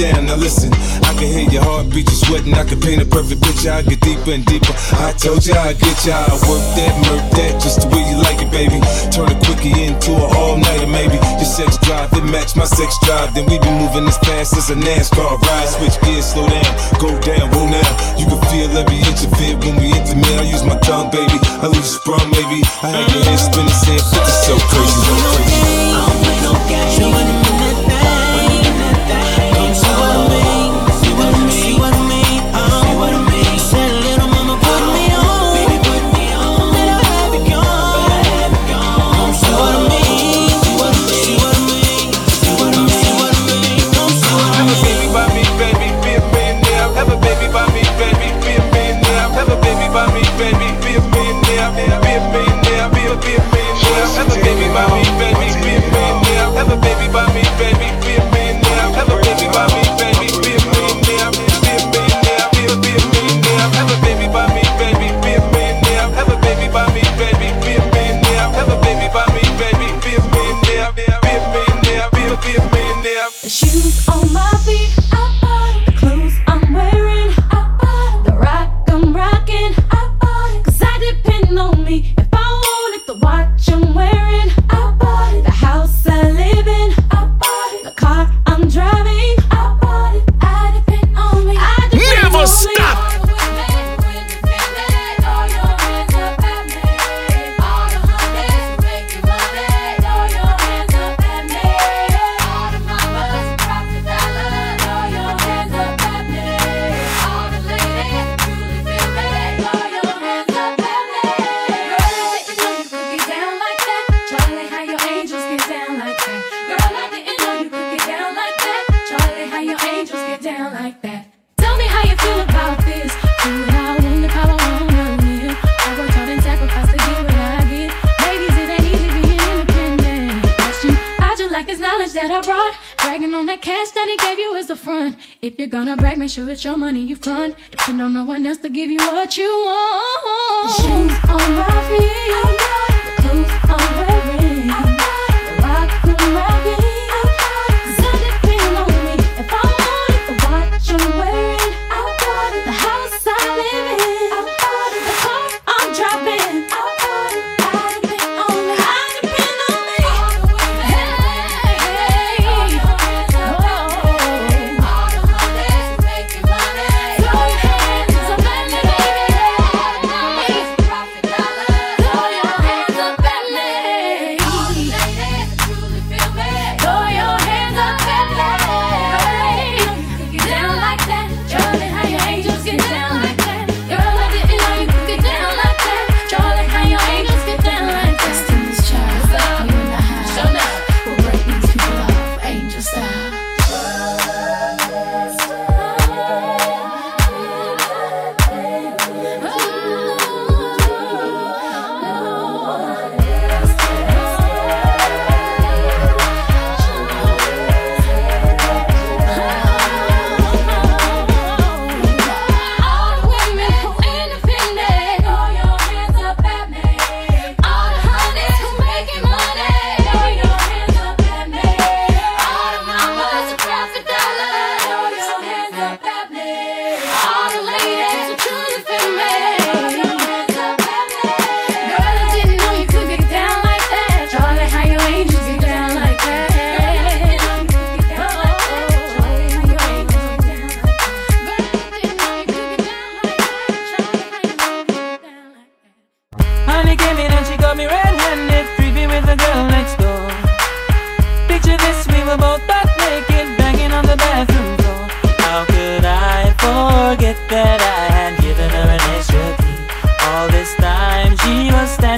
down. 0.00 0.24
Now 0.24 0.40
listen, 0.40 0.72
I 1.04 1.12
can 1.20 1.28
hear 1.28 1.48
your 1.52 1.62
heartbeat, 1.62 2.08
you 2.08 2.16
sweating. 2.16 2.56
I 2.56 2.64
can 2.64 2.80
paint 2.80 3.04
a 3.04 3.04
perfect 3.04 3.44
picture. 3.44 3.70
I 3.70 3.84
get 3.84 4.00
deeper 4.00 4.32
and 4.32 4.44
deeper. 4.48 4.72
I 4.96 5.12
told 5.12 5.44
ya 5.44 5.60
I 5.60 5.76
get 5.76 5.98
ya. 6.08 6.16
I 6.16 6.34
work 6.48 6.64
that, 6.80 6.92
murk 7.04 7.24
that, 7.36 7.60
just 7.60 7.84
the 7.84 7.88
way 7.92 8.00
you 8.08 8.16
like 8.24 8.40
it, 8.40 8.48
baby. 8.48 8.80
Turn 9.12 9.28
a 9.28 9.36
quickie 9.44 9.76
into 9.76 10.16
an 10.16 10.28
all-nighter, 10.32 10.88
maybe. 10.88 11.20
Your 11.36 11.44
sex 11.44 11.76
drive, 11.84 12.08
it 12.16 12.24
match 12.24 12.56
my 12.56 12.64
sex 12.64 12.96
drive. 13.04 13.36
Then 13.36 13.44
we 13.44 13.60
be 13.60 13.70
moving 13.76 14.08
as 14.08 14.16
fast 14.24 14.56
as 14.56 14.72
a 14.72 14.76
NASCAR 14.76 15.36
ride. 15.36 15.68
Switch 15.68 16.00
gears, 16.00 16.32
slow 16.32 16.48
down, 16.48 16.72
go 16.96 17.12
down, 17.20 17.52
roll 17.52 17.68
now. 17.68 17.90
You 18.16 18.24
can 18.24 18.40
feel 18.48 18.72
every 18.72 19.04
inch 19.04 19.20
of 19.28 19.36
it 19.36 19.60
when 19.60 19.76
we 19.76 19.92
intimate. 19.92 20.40
I 20.40 20.48
use 20.48 20.64
my 20.64 20.80
tongue, 20.80 21.12
baby. 21.12 21.36
I 21.60 21.68
lose 21.68 22.00
sprung, 22.00 22.24
maybe. 22.32 22.64
I 22.80 22.88
had 22.88 23.06
your 23.12 23.22
head 23.28 23.36
spinning, 23.36 23.76
saying 23.84 24.06
50 24.16 24.32
so 24.48 24.54
crazy, 24.72 24.96
so 25.04 25.12
crazy. 25.28 26.39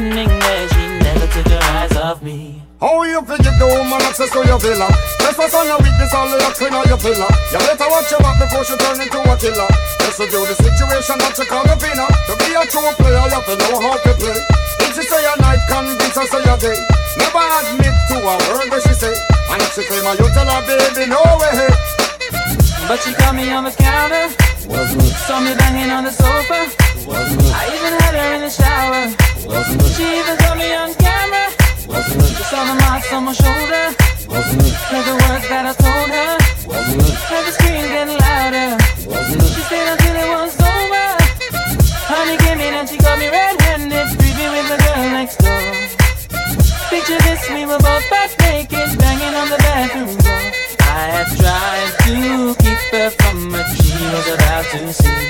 Standing 0.03 0.39
there, 0.43 0.69
she 0.69 0.85
never 0.99 1.27
took 1.31 1.47
her 1.47 1.63
eyes 1.79 1.97
off 1.97 2.23
me. 2.23 2.63
How 2.81 3.03
you 3.07 3.23
forget 3.23 3.55
the 3.63 3.67
woman 3.71 4.03
access 4.03 4.31
to 4.35 4.43
your 4.43 4.59
villa? 4.59 4.91
Trespass 5.23 5.55
on 5.55 5.71
a 5.71 5.79
witness, 5.79 6.11
all 6.11 6.27
the 6.27 6.39
clean 6.59 6.75
on 6.75 6.83
your 6.91 6.99
pillar. 6.99 7.31
You 7.55 7.63
better 7.63 7.87
watch 7.87 8.11
your 8.11 8.19
back 8.19 8.43
before 8.43 8.67
she 8.67 8.75
turn 8.83 8.99
into 8.99 9.23
a 9.23 9.35
killer. 9.39 9.71
Just 10.03 10.19
to 10.19 10.27
do 10.27 10.43
the 10.43 10.55
situation 10.59 11.17
that 11.23 11.39
you 11.39 11.47
call 11.47 11.63
the 11.63 11.79
winner. 11.79 12.11
To 12.27 12.35
be 12.43 12.51
a 12.59 12.63
true 12.67 12.91
player, 12.99 13.23
you 13.23 13.31
have 13.31 13.47
to 13.47 13.55
know 13.55 13.79
how 13.79 13.95
to 13.95 14.13
play. 14.19 14.39
If 14.83 14.91
she 14.99 15.07
say 15.07 15.23
a 15.23 15.35
night, 15.39 15.63
convince 15.71 16.19
her 16.19 16.27
say 16.27 16.43
a 16.43 16.55
day. 16.59 16.79
Never 17.23 17.47
admit 17.63 17.95
to 18.11 18.17
a 18.19 18.35
word 18.51 18.67
where 18.75 18.83
she 18.83 18.95
say. 18.99 19.15
And 19.55 19.63
if 19.63 19.71
she 19.79 19.87
claim 19.87 20.03
her, 20.03 20.19
you 20.19 20.27
tell 20.35 20.51
her, 20.51 20.63
baby, 20.67 21.07
no 21.07 21.23
way. 21.39 21.71
But 22.91 22.99
she 23.07 23.15
caught 23.15 23.39
me 23.39 23.47
on 23.55 23.63
the 23.63 23.75
counter. 23.79 24.27
Saw 25.31 25.39
me 25.39 25.55
banging 25.55 25.95
on 25.95 26.03
the 26.03 26.11
sofa. 26.11 26.92
I 27.03 27.67
even 27.75 27.93
had 27.99 28.15
her 28.15 28.35
in 28.37 28.41
the 28.43 28.51
shower. 28.51 29.11
She 29.95 30.07
even 30.07 30.37
caught 30.39 30.57
me 30.57 30.71
on 30.75 30.95
camera. 30.95 31.51
She 32.31 32.43
saw 32.47 32.63
the 32.63 32.79
marks 32.87 33.13
on 33.13 33.25
my 33.25 33.33
shoulder. 33.35 33.91
Heard 34.31 35.05
the 35.11 35.17
words 35.27 35.49
that 35.51 35.67
I 35.67 35.75
told 35.75 36.11
her. 36.15 36.39
Heard 37.27 37.45
the 37.47 37.53
screams 37.59 37.89
getting 37.91 38.19
louder. 38.23 38.79
She 39.51 39.63
stayed 39.67 39.89
until 39.91 40.15
it 40.15 40.29
was 40.31 40.55
over. 40.63 41.07
Honey 42.07 42.37
came 42.39 42.61
in 42.61 42.75
and 42.75 42.89
she 42.89 42.99
got 42.99 43.19
me 43.19 43.29
red-handed, 43.29 44.07
creepy 44.19 44.47
with 44.55 44.67
the 44.71 44.79
girl 44.79 45.03
next 45.11 45.37
door. 45.43 45.59
Picture 46.87 47.19
this, 47.27 47.43
we 47.51 47.67
were 47.67 47.83
both 47.83 48.05
butt 48.11 48.31
naked, 48.47 48.99
banging 48.99 49.35
on 49.35 49.49
the 49.51 49.59
bathroom 49.59 50.15
door. 50.23 50.45
I 50.87 51.19
had 51.19 51.29
tried 51.35 51.93
to 52.07 52.55
keep 52.63 52.79
her 52.95 53.11
from 53.11 53.51
what 53.51 53.67
she 53.75 53.97
was 54.07 54.29
about 54.39 54.65
to 54.71 54.93
see. 54.93 55.22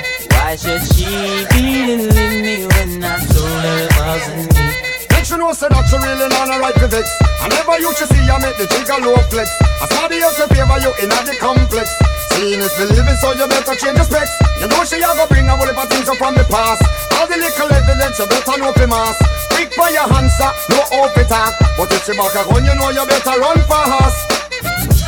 Why 0.53 0.61
should 0.61 0.85
she 0.85 1.09
believe 1.49 2.13
me 2.13 2.69
when 2.77 3.01
I 3.01 3.17
told 3.25 3.57
her 3.65 3.73
it 3.73 3.93
wasn't 3.97 4.53
me? 4.53 4.69
Make 5.09 5.25
she 5.25 5.33
know 5.33 5.49
say 5.49 5.65
that 5.65 5.81
she 5.89 5.97
really 5.97 6.29
not 6.29 6.45
a 6.45 6.61
right 6.61 6.77
to 6.77 6.85
vex. 6.93 7.09
I 7.41 7.49
never 7.49 7.81
used 7.81 7.97
to 7.97 8.05
see 8.05 8.21
you 8.21 8.37
make 8.37 8.53
the 8.61 8.69
jigger 8.69 9.01
low 9.01 9.17
flex. 9.33 9.49
I 9.81 9.89
somebody 9.89 10.21
else 10.21 10.37
to 10.37 10.45
favor 10.53 10.77
you 10.77 10.93
in 11.01 11.09
the 11.09 11.33
complex. 11.41 11.89
Seeing 12.37 12.61
is 12.61 12.69
believing, 12.77 13.17
so 13.17 13.33
you 13.33 13.49
better 13.49 13.73
change 13.73 13.97
the 13.97 14.05
specs. 14.05 14.29
You 14.61 14.69
know 14.69 14.85
she 14.85 15.01
a 15.01 15.09
go 15.17 15.25
bring 15.25 15.49
a 15.49 15.57
whole 15.57 15.65
heap 15.65 15.73
of 15.73 15.89
things 15.89 16.05
up 16.05 16.21
from 16.21 16.37
the 16.37 16.45
past. 16.45 16.85
All 17.17 17.25
the 17.25 17.33
little 17.33 17.73
evidence 17.73 18.21
you 18.21 18.29
better 18.29 18.53
know 18.61 18.69
for 18.77 18.85
mass. 18.85 19.17
Quick 19.57 19.73
for 19.73 19.89
your 19.89 20.05
answer, 20.05 20.53
no 20.69 20.85
off 21.01 21.17
it 21.17 21.33
talk. 21.33 21.57
But 21.81 21.89
if 21.97 22.05
she 22.05 22.13
back 22.13 22.37
a 22.37 22.45
run, 22.45 22.61
you 22.61 22.77
know 22.77 22.93
you 22.93 23.01
better 23.09 23.41
run 23.41 23.57
fast. 23.65 24.21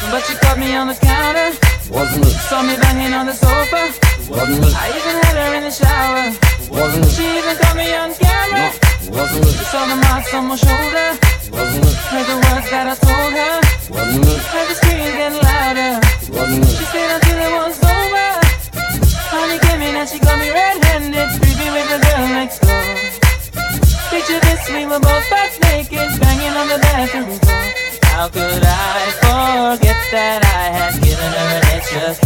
But 0.09 0.25
she 0.25 0.33
caught 0.41 0.57
me 0.57 0.73
on 0.73 0.89
the 0.89 0.97
counter. 0.97 1.53
Wasn't 1.93 2.25
it? 2.25 2.33
Saw 2.49 2.65
me 2.65 2.81
banging 2.81 3.13
on 3.13 3.29
the 3.29 3.37
sofa. 3.37 4.14
Wasn't 4.25 4.65
it? 4.65 4.73
I 4.73 4.89
even 4.89 5.15
had 5.21 5.35
her 5.37 5.53
in 5.53 5.63
the 5.63 5.71
shower. 5.71 6.33
Wasn't 6.73 7.05
it? 7.05 7.13
She 7.13 7.25
even 7.37 7.55
caught 7.61 7.77
me 7.77 7.93
on 7.93 8.09
camera. 8.17 8.73
Wasn't 9.13 9.45
it? 9.45 9.53
She 9.53 9.65
saw 9.69 9.85
the 9.85 9.95
marks 10.01 10.33
on 10.33 10.49
my 10.49 10.57
shoulder. 10.57 11.13
Wasn't 11.53 11.85
it? 11.85 11.97
Heard 12.09 12.25
the 12.25 12.37
words 12.41 12.67
that 12.73 12.89
I 12.89 12.95
told 12.97 13.33
her. 13.37 13.55
Wasn't 13.93 14.25
it? 14.25 14.41
Heard 14.49 14.67
the 14.67 14.75
screams 14.81 15.13
getting 15.13 15.37
louder. 15.45 16.01
Wasn't 16.33 16.65
it? 16.65 16.73
She 16.73 16.85
stayed 16.89 17.11
until 17.13 17.37
it 17.37 17.53
was 17.53 17.77
over. 17.85 18.29
Honey 19.29 19.59
came 19.61 19.81
in 19.85 19.93
and 19.93 20.09
she 20.09 20.17
got 20.17 20.39
me 20.41 20.49
red-handed, 20.49 21.29
creepy 21.37 21.69
with 21.69 21.87
the 21.93 21.99
girl 22.01 22.25
next 22.33 22.65
door. 22.65 22.81
Picture 24.09 24.39
this, 24.41 24.65
we 24.73 24.89
were 24.89 24.99
both 24.99 25.29
butt 25.29 25.53
naked, 25.69 26.09
banging 26.17 26.55
on 26.57 26.67
the 26.71 26.79
bathroom 26.81 27.29
floor. 27.45 27.65
How 28.09 28.29
could 28.29 28.63
I 28.63 29.11
forget 29.21 29.99
that 30.15 30.41
I 30.49 30.71
had 30.71 30.93
given 31.03 31.29
her 31.29 31.49
an 31.61 31.65
extra 31.77 32.24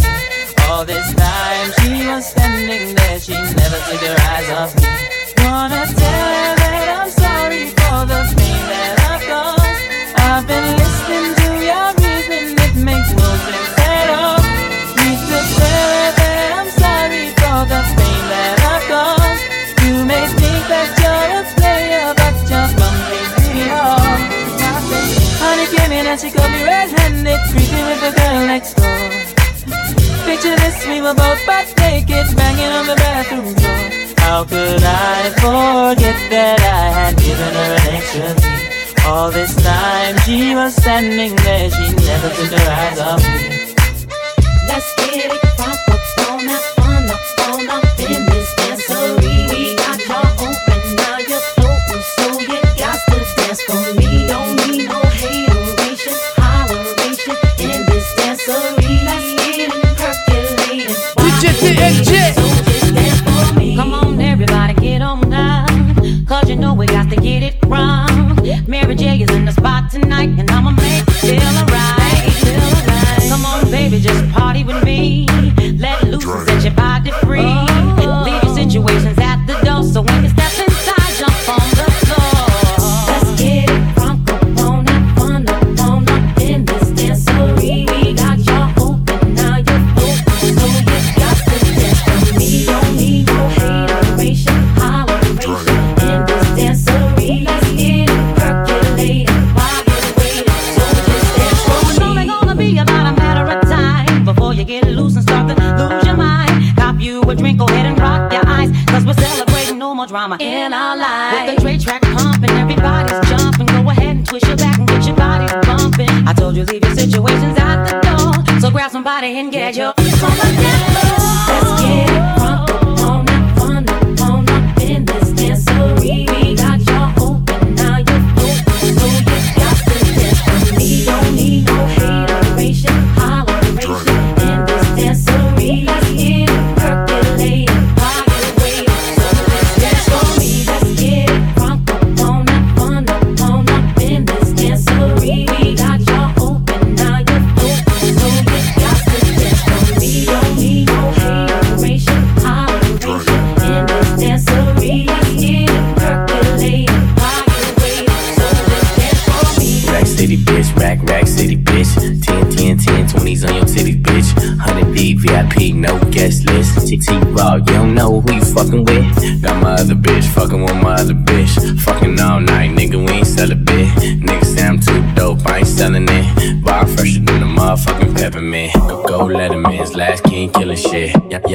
were 31.10 31.16
both 31.16 31.46
butt 31.46 31.74
naked, 31.78 32.36
banging 32.36 32.72
on 32.78 32.86
the 32.86 32.96
bathroom 32.96 33.54
door. 33.54 34.14
How 34.18 34.44
could 34.44 34.82
I 34.82 35.30
forget 35.42 36.18
that 36.30 36.60
I 36.60 36.84
had 36.98 37.16
given 37.18 37.52
her 37.60 37.72
an 37.80 37.94
extra 37.96 38.34
key? 38.42 39.06
All 39.06 39.30
this 39.30 39.54
time 39.62 40.18
she 40.18 40.54
was 40.54 40.74
standing 40.76 41.34
there, 41.36 41.70
she 41.70 41.94
never 42.06 42.28
took 42.28 42.52
her 42.58 42.70
eyes 42.70 42.98
off 43.00 43.22
me. 43.22 43.69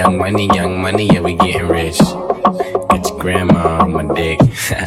Young 0.05 0.19
money, 0.19 0.47
young 0.53 0.81
money, 0.81 1.07
yeah, 1.07 1.19
we 1.19 1.33
getting 1.33 1.67
rich. 1.67 1.97
Get 1.97 3.09
your 3.09 3.19
grandma 3.19 3.81
on 3.81 3.91
my 3.91 4.13
dick. 4.13 4.39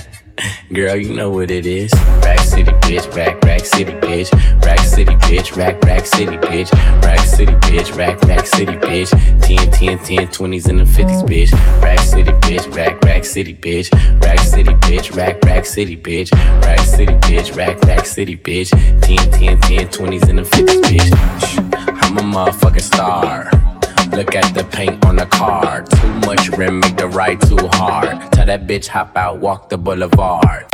Girl, 0.72 0.94
you 0.94 1.12
know 1.12 1.30
what 1.30 1.50
it 1.50 1.66
is. 1.66 1.92
Rack 2.22 2.38
City, 2.38 2.70
bitch, 2.70 3.16
rack, 3.16 3.42
rack 3.42 3.64
city, 3.64 3.92
bitch. 3.94 4.30
Rack 4.64 4.78
City, 4.78 5.16
bitch, 5.26 5.56
rack, 5.56 5.82
rack 5.82 6.06
city, 6.06 6.36
bitch. 6.36 6.70
Rack 7.02 7.18
City, 7.18 7.52
bitch, 7.52 7.96
rack, 7.96 8.22
rack 8.22 8.46
city, 8.46 8.74
bitch. 8.74 9.10
10, 9.42 9.70
10, 9.72 9.98
10, 9.98 10.28
20s 10.28 10.68
and 10.68 10.78
the 10.78 10.84
50s, 10.84 11.24
bitch. 11.24 11.82
Rack 11.82 11.98
City, 11.98 12.30
bitch, 12.30 12.76
rack, 12.76 13.02
rack 13.02 13.24
city, 13.24 13.54
bitch. 13.54 14.22
Rack 14.22 14.38
City, 14.38 14.72
bitch, 14.72 15.16
rack, 15.16 15.42
rack 15.42 15.66
city, 15.66 15.96
bitch. 15.96 16.32
Rack 16.62 16.78
City, 16.78 17.12
bitch, 17.14 17.56
rack, 17.56 17.82
rack 17.82 18.06
city, 18.06 18.36
bitch. 18.36 18.70
10, 19.02 19.32
10, 19.32 19.60
10, 19.62 19.88
20s 19.88 20.28
and 20.28 20.38
the 20.38 20.42
50s, 20.42 20.80
bitch. 20.82 22.02
I'm 22.04 22.18
a 22.18 22.22
motherfucking 22.22 22.80
star. 22.80 23.67
Look 24.18 24.34
at 24.34 24.52
the 24.52 24.64
paint 24.64 25.06
on 25.06 25.14
the 25.14 25.26
car. 25.26 25.82
Too 25.82 26.12
much 26.26 26.48
rim, 26.58 26.80
make 26.80 26.96
the 26.96 27.06
ride 27.06 27.40
too 27.40 27.68
hard. 27.74 28.32
Tell 28.32 28.46
that 28.46 28.66
bitch 28.66 28.88
hop 28.88 29.16
out, 29.16 29.38
walk 29.38 29.68
the 29.68 29.78
boulevard. 29.78 30.66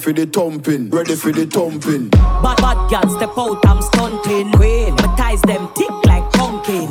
For 0.00 0.12
the 0.12 0.24
thumping. 0.24 0.88
Ready 0.88 1.14
for 1.14 1.30
the 1.30 1.44
thumping. 1.46 2.08
Bad 2.08 2.56
bad 2.56 2.78
girl 2.88 3.08
step 3.16 3.36
out, 3.36 3.60
I'm 3.66 3.82
stunting. 3.82 4.50
Queen, 4.52 4.94
my 4.94 5.14
ties 5.16 5.42
them 5.42 5.68
tick 5.76 5.92
like 6.06 6.24
pumpkin. 6.32 6.88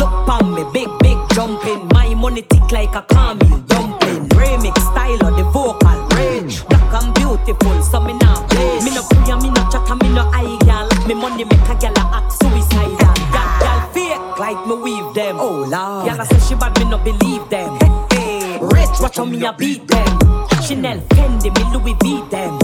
Look 0.00 0.12
pon 0.24 0.54
me, 0.54 0.64
big 0.72 0.88
big 1.00 1.18
jumping. 1.34 1.86
My 1.92 2.14
money 2.14 2.42
tick 2.42 2.72
like 2.72 2.94
a 2.94 3.02
camel 3.02 3.60
dumpling. 3.68 4.28
Remix 4.30 4.78
style 4.90 5.20
of 5.26 5.36
the 5.36 5.44
vocal 5.52 6.00
range. 6.16 6.64
Black 6.68 7.02
and 7.02 7.14
beautiful, 7.14 7.82
so 7.82 8.00
me 8.00 8.14
not 8.14 8.48
play. 8.48 8.80
Me 8.80 8.90
no 8.94 9.02
free 9.02 9.30
and 9.30 9.42
me 9.42 9.50
no 9.50 9.62
chat 9.68 9.88
and 9.90 10.00
me 10.00 10.08
no 10.14 10.24
eye 10.32 10.56
girl. 10.64 10.88
Me 11.06 11.14
money 11.14 11.44
make 11.44 11.68
a 11.68 11.74
girl 11.76 11.92
a 11.92 12.04
act 12.16 12.32
suicidal. 12.40 13.14
Girl, 13.36 13.50
girl 13.60 13.80
fake 13.92 14.38
like 14.40 14.60
me 14.66 14.74
weave 14.80 15.14
them. 15.14 15.36
Oh 15.38 15.68
lord, 15.68 16.08
girl 16.08 16.20
I 16.20 16.24
say 16.24 16.40
she 16.48 16.54
bad, 16.54 16.72
me 16.78 16.88
no 16.88 16.96
believe 16.98 17.48
them. 17.50 17.76
Hey, 17.80 18.16
hey. 18.16 18.58
Rich, 18.62 19.00
watch 19.00 19.16
how 19.18 19.26
me 19.26 19.44
a 19.44 19.52
beat 19.52 19.86
them. 19.88 20.45
Chanel, 20.66 20.98
Fendi, 21.14 21.48
me 21.54 21.62
Louis 21.72 21.94
V 22.02 22.28
them. 22.28 22.58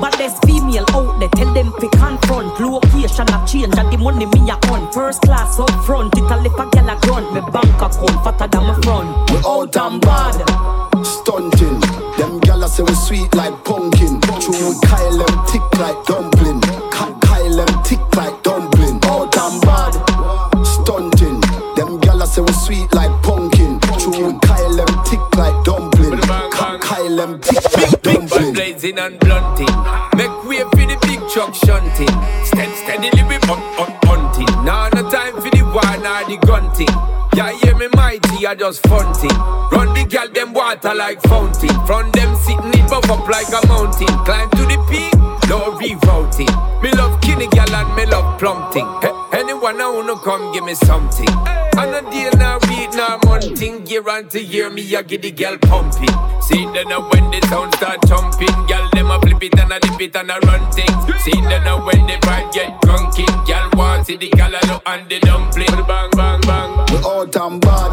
But 0.00 0.16
there's 0.16 0.38
female 0.46 0.84
out 0.90 1.18
there, 1.18 1.28
tell 1.30 1.52
them 1.52 1.72
fi 1.80 1.88
confront. 1.88 2.60
Location 2.60 3.26
a 3.34 3.46
change 3.48 3.76
and 3.76 3.92
the 3.92 3.98
money 3.98 4.26
me 4.26 4.48
a 4.48 4.54
on. 4.70 4.92
First 4.92 5.22
class 5.22 5.58
up 5.58 5.68
front, 5.84 6.16
it 6.16 6.22
a 6.22 6.36
lip 6.36 6.52
a 6.52 6.64
gyal 6.70 6.86
a 6.86 7.00
grunt. 7.00 7.34
Me 7.34 7.40
bank 7.50 7.82
account 7.82 8.22
fatter 8.22 8.46
than 8.46 8.62
my 8.62 8.78
front. 8.82 9.30
We 9.32 9.38
out 9.38 9.76
and 9.76 10.00
bad. 10.00 10.38
Stunting. 11.02 11.80
Them 12.16 12.38
gala 12.38 12.68
say 12.68 12.84
we 12.84 12.94
sweet 12.94 13.34
like 13.34 13.64
pumpkin. 13.64 14.20
True, 14.38 14.54
we 14.54 14.78
Kyle 14.86 15.18
them 15.18 15.46
tick 15.50 15.66
like 15.80 15.98
dumpling. 16.06 16.37
Blazing 28.78 28.98
and 28.98 29.18
blunting. 29.20 29.66
Make 30.16 30.44
way 30.44 30.62
for 30.62 30.86
the 30.86 30.96
big 31.02 31.20
truck 31.30 31.54
shunting. 31.54 32.14
Stead 32.44 32.70
steadily 32.76 33.22
we 33.24 33.36
up 33.50 33.58
up 33.78 34.04
hunting. 34.04 34.46
Now 34.64 34.88
no 34.94 35.10
time 35.10 35.34
for 35.34 35.50
the 35.50 35.62
war 35.64 35.96
nor 35.98 36.22
the 36.30 36.38
gunting. 36.46 36.88
Yeah, 37.34 37.52
hear 37.58 37.76
me 37.76 37.88
mighty, 37.94 38.46
I 38.46 38.54
just 38.54 38.86
funting. 38.86 39.34
Run 39.70 39.94
the 39.94 40.06
gal 40.08 40.28
them 40.28 40.52
water 40.52 40.94
like 40.94 41.20
fountain. 41.22 41.74
From 41.86 42.10
them 42.12 42.36
sitting 42.36 42.74
it 42.74 42.88
buff 42.90 43.10
up 43.10 43.28
like 43.28 43.48
a 43.50 43.66
mountain. 43.66 44.14
Climb 44.24 44.50
to 44.50 44.62
the 44.70 44.78
peak, 44.90 45.14
no 45.48 45.74
rerouting. 45.78 46.50
Me 46.82 46.90
love 46.92 47.20
kinny 47.20 47.48
gal 47.48 47.74
and 47.74 47.94
me 47.96 48.06
love 48.06 48.38
plumping. 48.38 48.86
Hey, 49.02 49.42
anyone 49.42 49.80
I 49.80 49.90
wanna 49.90 50.16
come 50.22 50.52
give 50.52 50.64
me 50.64 50.74
something. 50.74 51.28
And 51.78 51.94
a 51.94 52.02
deal 52.10 52.30
now 52.38 52.58
monthing. 53.40 53.86
Year 53.86 54.02
to 54.02 54.42
year 54.42 54.70
me 54.70 54.96
I 54.96 55.02
get 55.02 55.22
the 55.22 55.30
gal 55.30 55.58
pumping. 55.58 56.08
See 56.42 56.64
then 56.72 56.88
now 56.88 57.08
when 57.10 57.30
the 57.30 57.40
sound 57.48 57.74
start 57.74 58.00
jumping, 58.06 58.66
gal 58.66 58.88
them 58.92 59.10
a 59.10 59.20
flip 59.20 59.42
it 59.42 59.58
and 59.58 59.72
a 59.72 59.80
dip 59.80 60.00
it 60.00 60.16
and 60.16 60.30
a 60.30 60.38
run 60.46 60.70
things. 60.72 61.22
See 61.22 61.32
then 61.32 61.64
now 61.64 61.84
when 61.84 62.06
the 62.06 62.14
vibe 62.26 62.52
get 62.52 62.80
drunken, 62.82 63.26
gal 63.46 63.70
want 63.74 64.06
see 64.06 64.16
the 64.16 64.30
a 64.38 64.66
look 64.66 64.82
and 64.86 65.08
the 65.08 65.20
dumpling. 65.20 65.66
Bang 65.86 66.10
bang 66.16 66.40
bang. 66.42 66.70
We 66.90 66.98
out 66.98 67.36
and 67.36 67.60
bad. 67.60 67.92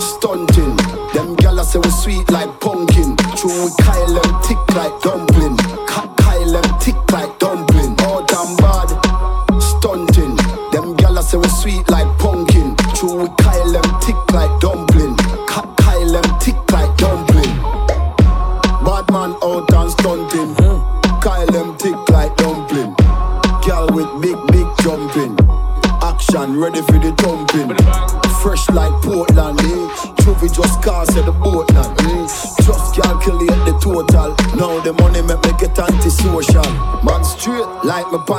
Stunting. 0.00 0.76
Them 1.14 1.36
gala 1.36 1.64
say 1.64 1.78
we 1.78 1.90
sweet 1.90 2.30
like 2.30 2.60
pumpkin. 2.60 3.16
True, 3.36 3.64
we 3.64 3.70
Kyle 3.82 4.03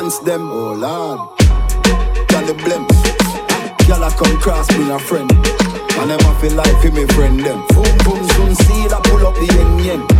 pants 0.05 0.19
them. 0.19 0.49
Oh 0.51 0.73
lord, 0.73 1.19
can 2.29 2.45
the 2.45 2.53
blimp. 2.53 2.89
Girl 3.87 4.03
I 4.03 4.09
come 4.17 4.37
cross 4.39 4.69
me 4.77 4.91
a 4.91 4.99
friend. 4.99 5.31
And 5.97 6.11
them 6.11 6.19
I 6.21 6.37
feel 6.41 6.53
like 6.53 6.81
fi 6.81 6.89
me 6.91 7.05
friend 7.13 7.39
them. 7.39 7.65
Boom 7.69 7.97
boom 8.03 8.29
soon 8.29 8.55
see 8.55 8.87
that 8.87 9.01
pull 9.05 9.25
up 9.25 9.35
the 9.35 9.47
yen 9.55 9.79
yen. 9.85 10.14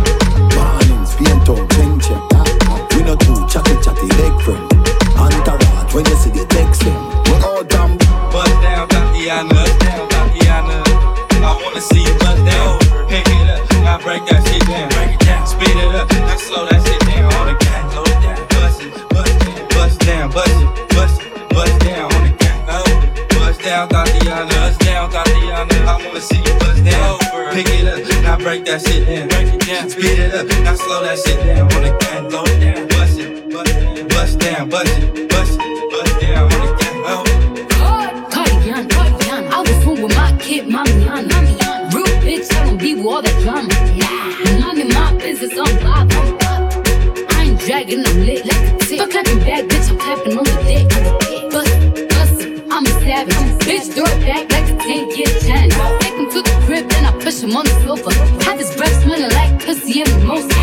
Like 59.96 60.04
pussy 60.04 60.12
and 60.12 60.22
mimosa. 60.22 60.54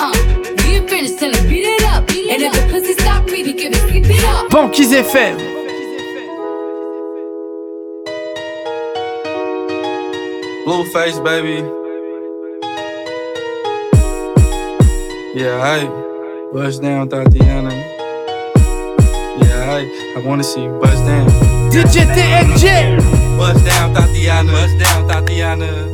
Uh, 0.00 0.12
we 0.58 0.76
ain't 0.76 0.90
finished, 0.90 1.18
tell 1.18 1.32
him 1.32 1.48
beat 1.48 1.64
it 1.64 1.82
up. 1.84 2.08
And 2.10 2.42
if 2.42 2.52
the 2.52 2.68
pussy 2.70 2.92
stop 2.94 3.26
breathing, 3.26 3.56
give 3.56 3.72
it, 3.72 3.92
keep 3.92 4.04
it 4.06 4.24
up. 4.24 4.50
Banquise 4.50 4.92
FM. 4.92 5.38
Blueface, 10.66 11.22
baby. 11.22 11.62
Yeah, 15.38 15.60
I 15.62 15.86
bust 16.52 16.82
down, 16.82 17.08
Thotiana. 17.08 17.72
Yeah, 19.40 19.78
I 19.78 20.14
I 20.16 20.26
wanna 20.26 20.44
see 20.44 20.62
you 20.62 20.78
bust 20.80 21.04
down. 21.04 21.28
DJ 21.70 22.06
TNG. 22.14 22.98
Bust 23.38 23.64
down, 23.64 23.94
Thotiana. 23.94 24.52
Bust 24.52 24.78
down, 24.78 25.08
Thotiana. 25.08 25.93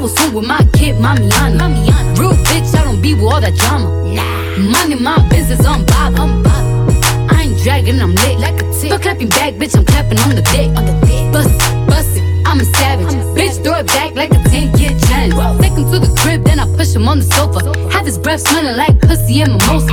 I 0.00 0.02
was 0.02 0.18
home 0.18 0.32
with 0.32 0.46
my 0.46 0.64
kid, 0.72 0.96
Mamiana. 0.96 1.60
Mamiana. 1.60 2.18
Real 2.18 2.32
bitch, 2.48 2.74
I 2.74 2.84
don't 2.84 3.02
be 3.02 3.12
with 3.12 3.24
all 3.24 3.38
that 3.38 3.54
drama. 3.54 3.84
Nah. 4.08 4.72
Money, 4.72 4.94
my 4.96 5.20
business, 5.28 5.60
I'm 5.66 5.84
bob. 5.84 6.16
I'm 6.16 6.42
bob. 6.42 7.28
I 7.28 7.42
ain't 7.44 7.60
dragging, 7.60 8.00
I'm 8.00 8.14
lit 8.14 8.40
like 8.40 8.64
a 8.64 8.64
tick. 8.80 8.88
But 8.88 9.02
clapping 9.02 9.28
back, 9.28 9.60
bitch, 9.60 9.76
I'm 9.76 9.84
clapping 9.84 10.16
on 10.20 10.36
the 10.36 10.40
dick. 10.56 10.72
On 10.72 10.88
the 10.88 10.96
dick. 11.04 11.28
Bust 11.36 11.52
it, 11.52 11.86
bust 11.86 12.16
it, 12.16 12.24
I'm 12.48 12.60
a 12.60 12.64
savage. 12.64 13.12
bitch, 13.36 13.62
throw 13.62 13.76
it 13.76 13.88
back 13.88 14.14
like 14.16 14.32
a 14.32 14.40
10 14.48 14.72
year 14.80 14.96
challenge. 15.04 15.36
Take 15.60 15.76
him 15.76 15.84
to 15.92 15.98
the 16.00 16.08
crib, 16.16 16.44
then 16.44 16.60
I 16.60 16.64
push 16.80 16.96
him 16.96 17.06
on 17.06 17.18
the 17.18 17.28
sofa. 17.36 17.60
Have 17.92 18.06
his 18.06 18.16
breath 18.16 18.40
smelling 18.40 18.78
like 18.78 18.98
pussy 19.02 19.42
and 19.42 19.52
mimosa. 19.52 19.92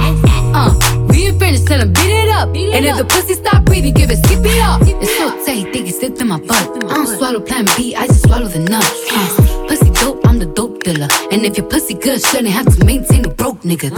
Uh, 0.56 0.72
we 1.12 1.28
ain't 1.28 1.38
finished, 1.38 1.68
tell 1.68 1.82
him 1.82 1.92
beat 1.92 2.16
it 2.16 2.30
up. 2.30 2.48
and 2.56 2.86
if 2.88 2.96
the 2.96 3.04
pussy 3.04 3.34
stop 3.34 3.66
breathing, 3.66 3.94
give 3.94 4.10
it 4.10 4.24
skip 4.24 4.40
it 4.40 4.62
up. 4.64 4.80
It's 4.88 5.18
so 5.18 5.36
tight, 5.44 5.68
think 5.74 5.90
it 5.90 5.96
slipped 6.00 6.22
in 6.22 6.30
my 6.30 6.40
butt. 6.40 6.64
I 6.88 6.96
don't 6.96 7.08
swallow 7.08 7.42
plan 7.42 7.68
B, 7.76 7.94
I 7.94 8.08
just 8.08 8.24
swallow 8.24 8.48
the 8.48 8.60
nut. 8.60 8.88
Uh, 9.12 9.57
pussy 9.68 9.90
dope, 9.92 10.26
I'm 10.26 10.40
the 10.40 10.46
dope 10.46 10.84
dealer. 10.84 11.08
And 11.32 11.46
if 11.46 11.58
your 11.58 11.68
pussy 11.68 11.94
good, 11.94 12.22
shouldn't 12.22 12.50
have 12.50 12.66
to 12.78 12.86
maintain 12.86 13.26
a 13.26 13.30
broke 13.30 13.62
nigga. 13.62 13.92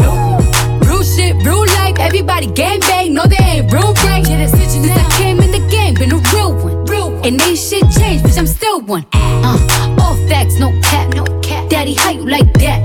Real 0.88 1.04
shit, 1.04 1.36
real 1.46 1.66
life, 1.78 1.98
everybody 2.00 2.48
gang 2.48 2.80
bang, 2.82 3.14
no 3.14 3.24
they 3.26 3.38
ain't 3.38 3.72
real 3.72 3.94
right. 4.06 4.28
Yeah, 4.28 4.38
that's 4.38 4.54
it, 4.54 4.70
since 4.70 4.92
I 4.92 5.18
came 5.18 5.40
in 5.40 5.52
the 5.52 5.66
game, 5.70 5.94
been 5.96 6.12
a 6.12 6.18
real 6.34 6.54
one. 6.54 6.86
Real 6.86 7.12
one. 7.12 7.26
And 7.26 7.42
ain't 7.42 7.58
shit 7.58 7.84
changed, 7.98 8.26
bitch, 8.26 8.38
I'm 8.38 8.48
still 8.48 8.82
one. 8.82 9.06
Uh, 9.14 9.98
all 10.02 10.16
facts, 10.28 10.60
no 10.60 10.70
cap, 10.82 11.14
no 11.14 11.24
cap. 11.42 11.70
Daddy, 11.70 11.94
how 11.94 12.12
you 12.12 12.26
like 12.28 12.52
that? 12.56 12.80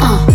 Uh, 0.00 0.26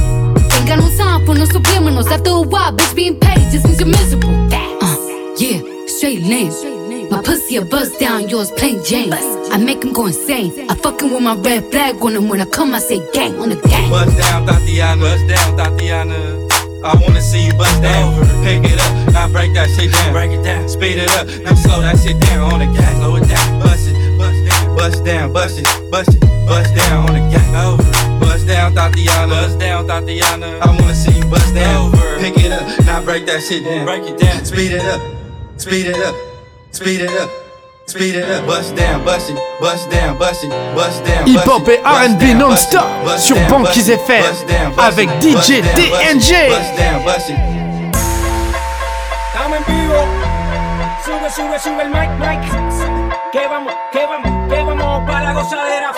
ain't 0.54 0.68
got 0.68 0.80
no 0.80 0.89
time 0.98 1.26
for 1.26 1.36
no 1.36 1.46
subliminals. 1.46 2.10
After 2.10 2.32
a 2.32 2.41
while, 2.41 2.74
bitch, 2.76 2.96
being 2.96 3.20
petty 3.20 3.44
just 3.52 3.66
means 3.66 3.80
you're 3.80 3.89
miserable. 3.89 4.30
Uh, 4.52 4.98
yeah, 5.38 5.62
straight 5.88 6.24
lane. 6.24 6.83
My 7.14 7.22
pussy 7.22 7.57
a 7.57 7.61
buzz 7.64 7.95
down, 7.97 8.28
yours 8.28 8.49
plain 8.49 8.84
Jane. 8.84 9.14
I 9.14 9.57
make 9.57 9.84
him 9.84 9.93
go 9.93 10.07
insane. 10.07 10.68
I 10.68 10.74
fucking 10.74 11.14
with 11.14 11.22
my 11.22 11.36
red 11.36 11.70
flag 11.70 12.01
on 12.01 12.16
him 12.16 12.28
when 12.28 12.41
I 12.41 12.45
come, 12.45 12.74
I 12.74 12.80
say 12.80 13.07
gang 13.14 13.38
on 13.38 13.49
the 13.49 13.55
gang. 13.55 13.91
Bust 13.91 14.18
down, 14.18 14.47
Thotiana. 14.47 14.99
Bust 14.99 15.28
down, 15.28 15.55
Thotiana. 15.55 16.49
I 16.84 16.97
wanna 16.97 17.22
see 17.22 17.45
you 17.45 17.53
bust 17.53 17.80
down. 17.84 18.18
Pick 18.43 18.66
it 18.66 18.82
up, 18.82 19.14
now 19.14 19.28
break 19.28 19.53
that 19.53 19.70
shit 19.70 19.91
down. 19.91 20.11
Break 20.11 20.32
it 20.32 20.43
down, 20.43 20.68
speed 20.68 20.97
it 20.97 21.11
up, 21.11 21.28
now 21.45 21.53
slow 21.53 21.82
that 21.82 21.99
shit 21.99 22.20
down 22.20 22.51
on 22.51 22.59
the 22.66 22.66
gas. 22.74 22.97
Slow 22.97 23.16
it 23.18 23.30
down, 23.30 23.59
bust 23.61 23.89
it, 23.89 24.18
bust 24.18 24.49
down, 24.49 24.76
bust 24.76 25.05
down, 25.05 25.34
bust 25.34 25.59
it, 25.59 25.91
bust 25.91 26.09
it, 26.09 26.20
bust 26.47 26.74
down 26.74 27.09
on 27.09 27.14
the 27.14 27.22
gas. 27.30 27.45
Over. 27.53 28.26
Bust 28.26 28.47
down, 28.47 28.74
Thotiana. 28.74 29.30
Bust 29.30 29.59
down, 29.59 29.86
Thotiana. 29.86 30.59
I 30.61 30.66
wanna 30.66 30.95
see 30.95 31.16
you 31.16 31.26
bust 31.30 31.53
down. 31.53 31.93
Over. 31.93 32.18
Pick 32.18 32.38
it 32.43 32.51
up, 32.51 32.66
now 32.88 33.03
break 33.05 33.28
that 33.28 33.43
shit 33.43 33.64
down. 33.64 33.86
Break 33.86 34.01
it 34.01 34.18
down, 34.18 34.43
speed 34.43 34.72
it 34.72 34.82
up, 34.82 34.99
speed 35.61 35.86
it 35.86 35.97
up, 35.97 36.16
speed 36.74 37.01
it 37.01 37.11
up. 37.11 37.30
Speed 37.86 38.15
it 38.15 38.30
up, 38.30 38.47
bust 38.47 38.76
down, 38.76 39.03
bust 39.05 39.30
it, 39.30 39.38
bust 39.59 39.89
down, 39.89 40.17
bust 40.17 40.43
it, 40.43 40.49
bust 40.74 41.03
down. 41.05 41.28
Hip 41.28 41.45
hop 41.45 41.67
et 41.67 41.82
R&B 41.84 42.34
non-stop 42.36 42.86
sur 43.17 43.38
Banquise 43.49 43.89
FM 43.89 44.24
avec 44.78 45.09
DJ 45.21 45.61
DNG. 45.76 46.34
Estamos 49.34 49.57
en 49.57 49.63
vivo. 49.67 49.99
Sube, 51.05 51.30
sube, 51.30 51.59
sube 51.59 51.82
el 51.82 51.89
mic, 51.89 52.09
mic. 52.19 52.39
Que 53.32 53.47
vamos, 53.47 53.74
que 53.91 54.05
vamos, 54.05 54.49
que 54.49 54.63
vamos 54.63 55.03
para 55.05 55.24
la 55.26 55.34
gozadera? 55.34 55.91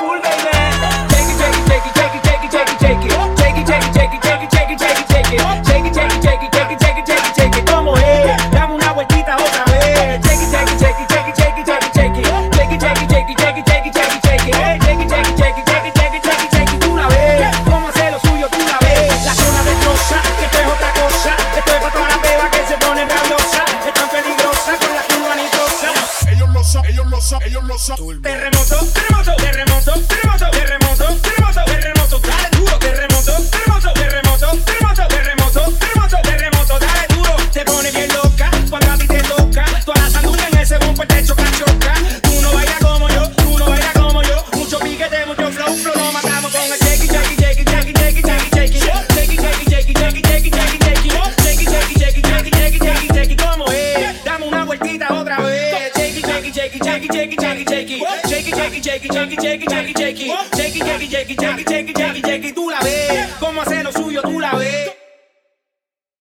Shake 59.15 59.33
it, 59.63 59.71
shake 59.71 59.84